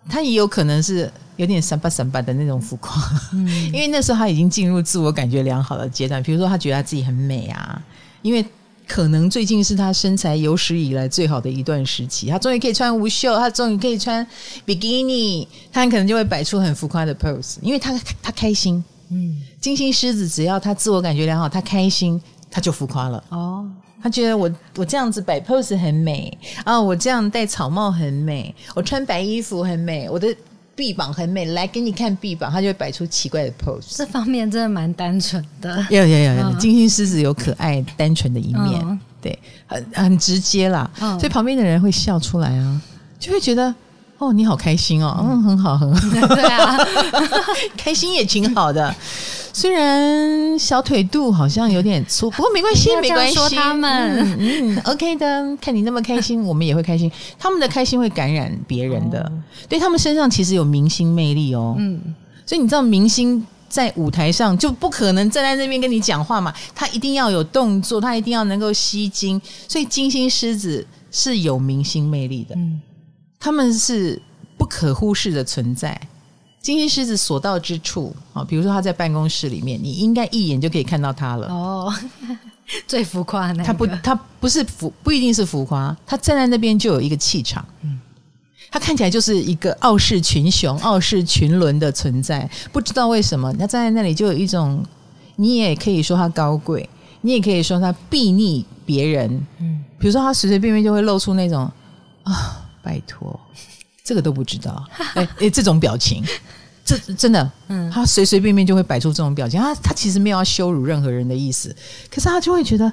[0.10, 3.02] 他也有可能是有点三八三八的那种浮夸，
[3.34, 6.22] 嗯，因为那时候他已经进入自我感觉良好的阶段。
[6.22, 7.82] 比如说，他觉得他自己很美啊，
[8.22, 8.46] 因为
[8.88, 14.26] 可能最近是他身材有史以来最好的一段时期，他终于可以穿无袖，他终于可以穿
[14.64, 18.84] 比基尼，他很可能就会摆出很浮夸的 pose，因为他他开心。
[19.10, 22.22] 嗯，金星狮子只要他自我感觉良好，他开心，
[22.52, 23.24] 他就浮夸了。
[23.30, 23.68] 哦。
[24.06, 30.28] 他觉得我我这样子摆 pose 很美啊，我这样戴草帽很美，我穿白衣服很美，我的
[30.76, 33.98] 臂膀很美，来给你看臂膀，他就会摆出奇怪的 pose。
[33.98, 42.80] 这方面真的蛮单纯的，有有有，金星狮子有可爱单纯的一面，嗯、对，很很直接啦，嗯、所以旁边的人会笑出来啊，
[43.18, 43.74] 就会觉得
[44.20, 46.78] 哦，你好开心哦，嗯，很好很好， 对啊，
[47.76, 48.96] 开心也挺好的。
[49.56, 53.34] 虽然小腿肚好像有点粗，不过没关系，没关系。
[53.34, 53.90] 说他们
[54.38, 55.58] 嗯，嗯， OK 的。
[55.62, 57.10] 看你那么开心，我们也会开心。
[57.40, 59.32] 他们的开心会感染别人的，哦、
[59.70, 61.74] 对他们身上其实有明星魅力哦。
[61.80, 62.02] 嗯，
[62.46, 69.42] 所以你知道，明星在舞台上就不可能站在那边跟你讲话嘛，他一定要有动作，他一定要能够吸睛。
[69.70, 72.82] 所以金星狮子是有明星魅力的，嗯，
[73.40, 74.22] 他们是
[74.58, 75.98] 不可忽视的存在。
[76.66, 81.48] 金星狮子所到之处啊，比如说他在办公室里面，你应该一眼就可以看到他了。
[81.48, 81.94] 哦，
[82.88, 87.64] 最浮夸的那个，他不，他不是浮，不一定是浮夸，他站在那边就有一个气场。
[87.84, 88.00] 嗯，
[88.72, 92.50] 他看起来就是一个傲视群雄、傲视群伦的存在。
[92.72, 94.84] 不知道为什么，他站在那里就有一种
[95.36, 96.90] 你也可以说他高贵，
[97.22, 99.30] 你也可以说他睥睨别人。
[99.60, 101.72] 嗯，比如说他随随便便就会露出那种
[102.24, 103.40] 啊，拜托，
[104.04, 106.24] 这个都不知道， 哎哎，这种表情，
[106.86, 111.76] 这真的，嗯，他随随便便就会摆出这种表情，他他其实没有要羞辱任何人的意思，
[112.10, 112.90] 可是他就会觉得。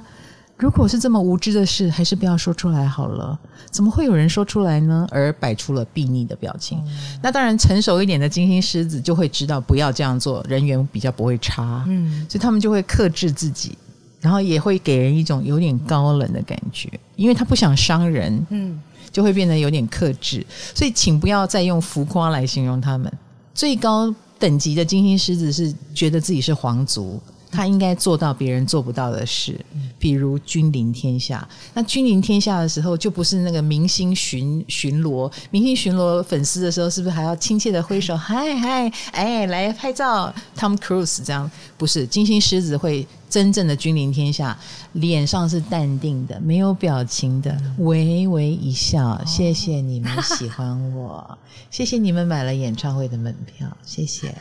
[0.55, 3.37] 如果是这么无知的事，还是不要说出来好了。
[3.71, 5.05] 怎么会有人说出来呢？
[5.11, 6.77] 而摆出了避逆的表情。
[6.85, 11.83] 嗯、那当然，成熟一点的金星狮子就会知道不要这样做，人缘比较不会差。
[11.87, 13.75] 嗯，所以他们就会克制自己，
[14.21, 18.45] 然后也会给人一种有点高冷的感觉，因为他不想伤人。
[18.51, 18.79] 嗯，
[19.11, 20.45] 就会变得有点克制。
[20.73, 23.11] 所以，请不要再用浮夸来形容他们。
[23.53, 27.19] 最高等级的金星狮子是觉得自己是皇族。
[27.55, 29.63] 他应该做到别人做不到的事，
[29.99, 31.47] 比如君临天下。
[31.75, 41.51] 那君临天下的时候，就不是那个明星巡巡逻，明星巡逻粉丝的时候，是不是还要亲切的挥手，嗨嗨，哎，来拍照，Tom Cruise 这样？
[41.77, 43.05] 不是，金星狮子会。
[43.33, 44.55] 真正的君临天下，
[44.91, 49.19] 脸上是淡定的，没有表情的，微微一笑。
[49.25, 51.35] 谢谢你们喜欢我，
[51.71, 54.35] 谢谢你们买了演唱会的门票，谢谢。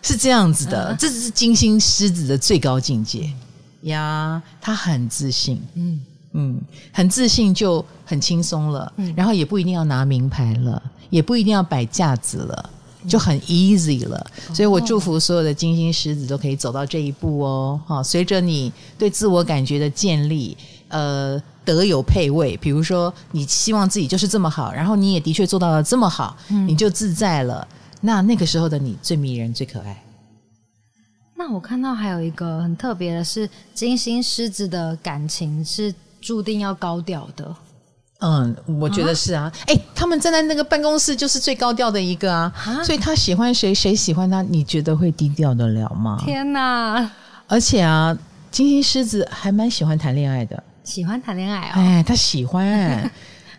[0.00, 3.30] 是这样子的， 这是金星狮子的最高境界
[3.82, 4.42] 呀。
[4.62, 6.00] 他很自信，嗯
[6.32, 6.58] 嗯，
[6.90, 12.70] 很自信就很轻松了，然后也不一定要拿名牌了，也不一定要摆架子了。
[13.08, 17.80] 就很 easy 了，所以我祝福所有的金星狮子都可以走到这一步哦。
[17.86, 20.56] 哈，随着你对自我感觉的建立，
[20.88, 22.56] 呃，德有配位。
[22.58, 26.36] 比如说，你希望自己就是这么好，然后你也的确做到了这么好，
[26.66, 27.66] 你就自在了。
[28.00, 30.02] 那那个时候的你最迷人、最可爱。
[31.36, 37.54] 那我看到还有一个很特别的是，金星狮子的感情是注定要高调的。
[38.22, 39.52] 嗯，我觉得是啊。
[39.66, 46.18] 哎、啊欸，他们站在那个办公室就是最高调的一个啊，啊所以他喜欢谁，谁喜欢他，你觉得会低调得了吗？
[46.24, 47.10] 天哪！
[47.48, 48.16] 而且啊，
[48.50, 51.80] 金星狮子还蛮喜欢谈恋爱的，喜欢谈恋爱啊、哦？
[51.80, 53.10] 哎，他喜欢，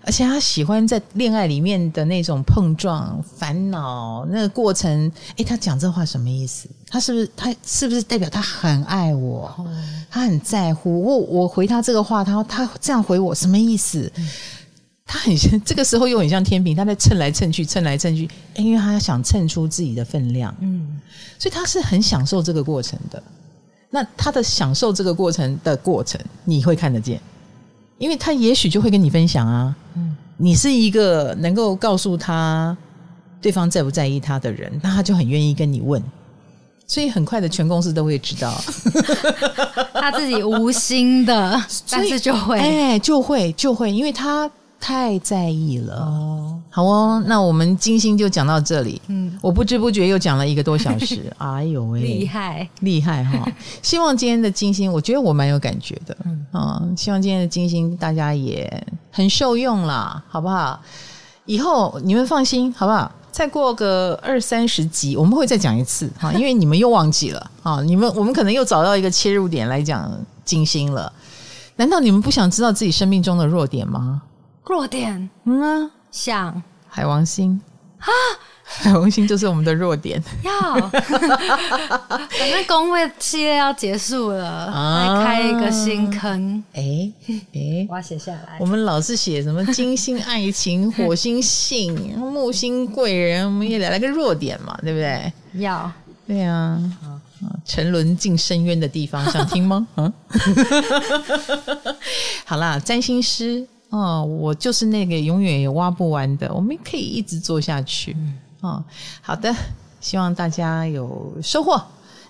[0.05, 5.07] 而且他喜欢在恋爱里面的那种碰撞、烦恼那个过程。
[5.29, 6.67] 哎、欸，他讲这话什么意思？
[6.87, 9.53] 他是不是他是不是代表他很爱我？
[9.57, 9.65] 哦、
[10.09, 11.17] 他很在乎我。
[11.17, 14.11] 我回他这个话，他他这样回我什么意思？
[14.17, 14.29] 嗯
[15.05, 20.99] 他很像， 这个时候又很像天平，他在蹭来蹭去，蹭来蹭去，因为他想蹭出自己的分量，嗯，
[21.37, 23.21] 所以他是很享受这个过程的。
[23.89, 27.21] 那他的享受这个过程的过程，你会看得见，
[28.03, 32.75] 因为他也许就会跟你分享啊，嗯，你是一个能够告诉他
[33.41, 36.03] 对方在不在意他的人，那他就很愿意跟你问，
[36.85, 38.53] 所以很快的全公司都会知道，
[39.95, 44.51] 他自己无心的，但是就会，哎，就会就会，因为他。
[44.83, 49.01] 太在意了哦，好哦，那我们金星就讲到这里。
[49.07, 51.33] 嗯，我不知不觉又讲了一个多小时。
[51.39, 53.49] 哎呦喂，厉害厉害哈！
[53.81, 56.17] 希望今天的金星，我觉得我蛮有感觉的。
[56.25, 60.77] 嗯啊，希望今天的金星大家也很受用啦，好不好？
[61.45, 63.09] 以后你们放心，好不好？
[63.31, 67.81] 再过个二三十集，我们会再讲一次哈， 因为你们又忘记了啊。
[67.81, 70.11] 你们我们可能又找到一个切入点来讲
[70.43, 71.09] 金星了。
[71.77, 74.21] 难道你们不想知道自己生命中的弱点吗？
[74.65, 77.59] 弱点，嗯啊，像海王星
[77.99, 78.07] 啊，
[78.63, 80.21] 海王星就是我们的弱点。
[80.43, 80.51] 要，
[80.89, 86.63] 反正宫位系列要结束了，啊、来开一个新坑。
[86.73, 88.57] 哎哎，欸、我要写下来。
[88.59, 95.31] 我们老是写什么金星爱情、火星性、 木星贵人，我们也来来个弱点嘛，对不对？
[95.61, 95.91] 要，
[96.25, 96.79] 对啊，
[97.65, 99.85] 沉沦进深渊的地方，想听吗？
[99.95, 100.11] 啊，
[102.45, 103.67] 好啦，占星师。
[103.93, 108.13] 哦，我就是那个永远也挖不完的，我们可以一直做下去。
[108.17, 108.83] 嗯、哦，
[109.21, 109.53] 好的，
[110.01, 111.79] 希望大家有收获。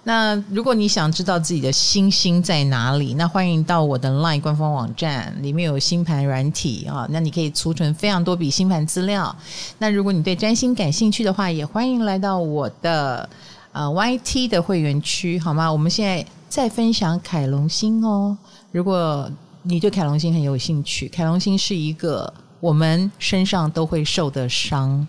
[0.03, 9.34] 那如果你想知道自己的星星在哪里，那欢迎到我的 LINE 官方网站，里面有星盘软体啊、哦，那你可以储存非常多笔星盘资料。
[9.78, 13.30] 那如果你对占星感兴趣的话，也欢迎来到我的
[13.72, 15.72] 呃 YT 的会员区，好吗？
[15.72, 18.38] 我们现在在分享凯龙星哦，
[18.74, 19.32] 如果。
[19.64, 21.07] 你对凯龙星很有兴趣？
[21.07, 25.07] 凯龙星是一个我们身上都会受的伤，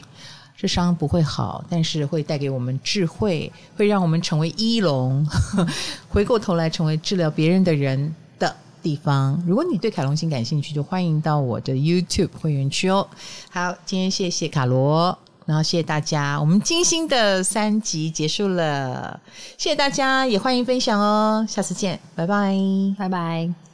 [0.56, 5.26] 这伤不会好，但是会带给我们智慧，会让我们成为医龙，
[6.08, 9.42] 回过头来成为治疗别人的人的地方。
[9.46, 13.06] 如果你对凯龙星感兴趣，就欢迎到我的 YouTube 会员区哦。
[13.50, 19.20] 好，今天谢谢卡罗，然后谢谢大家，我们精心的三集结束了，
[19.58, 22.56] 谢谢大家，也欢迎分享哦，下次见，拜拜，
[22.96, 23.73] 拜拜。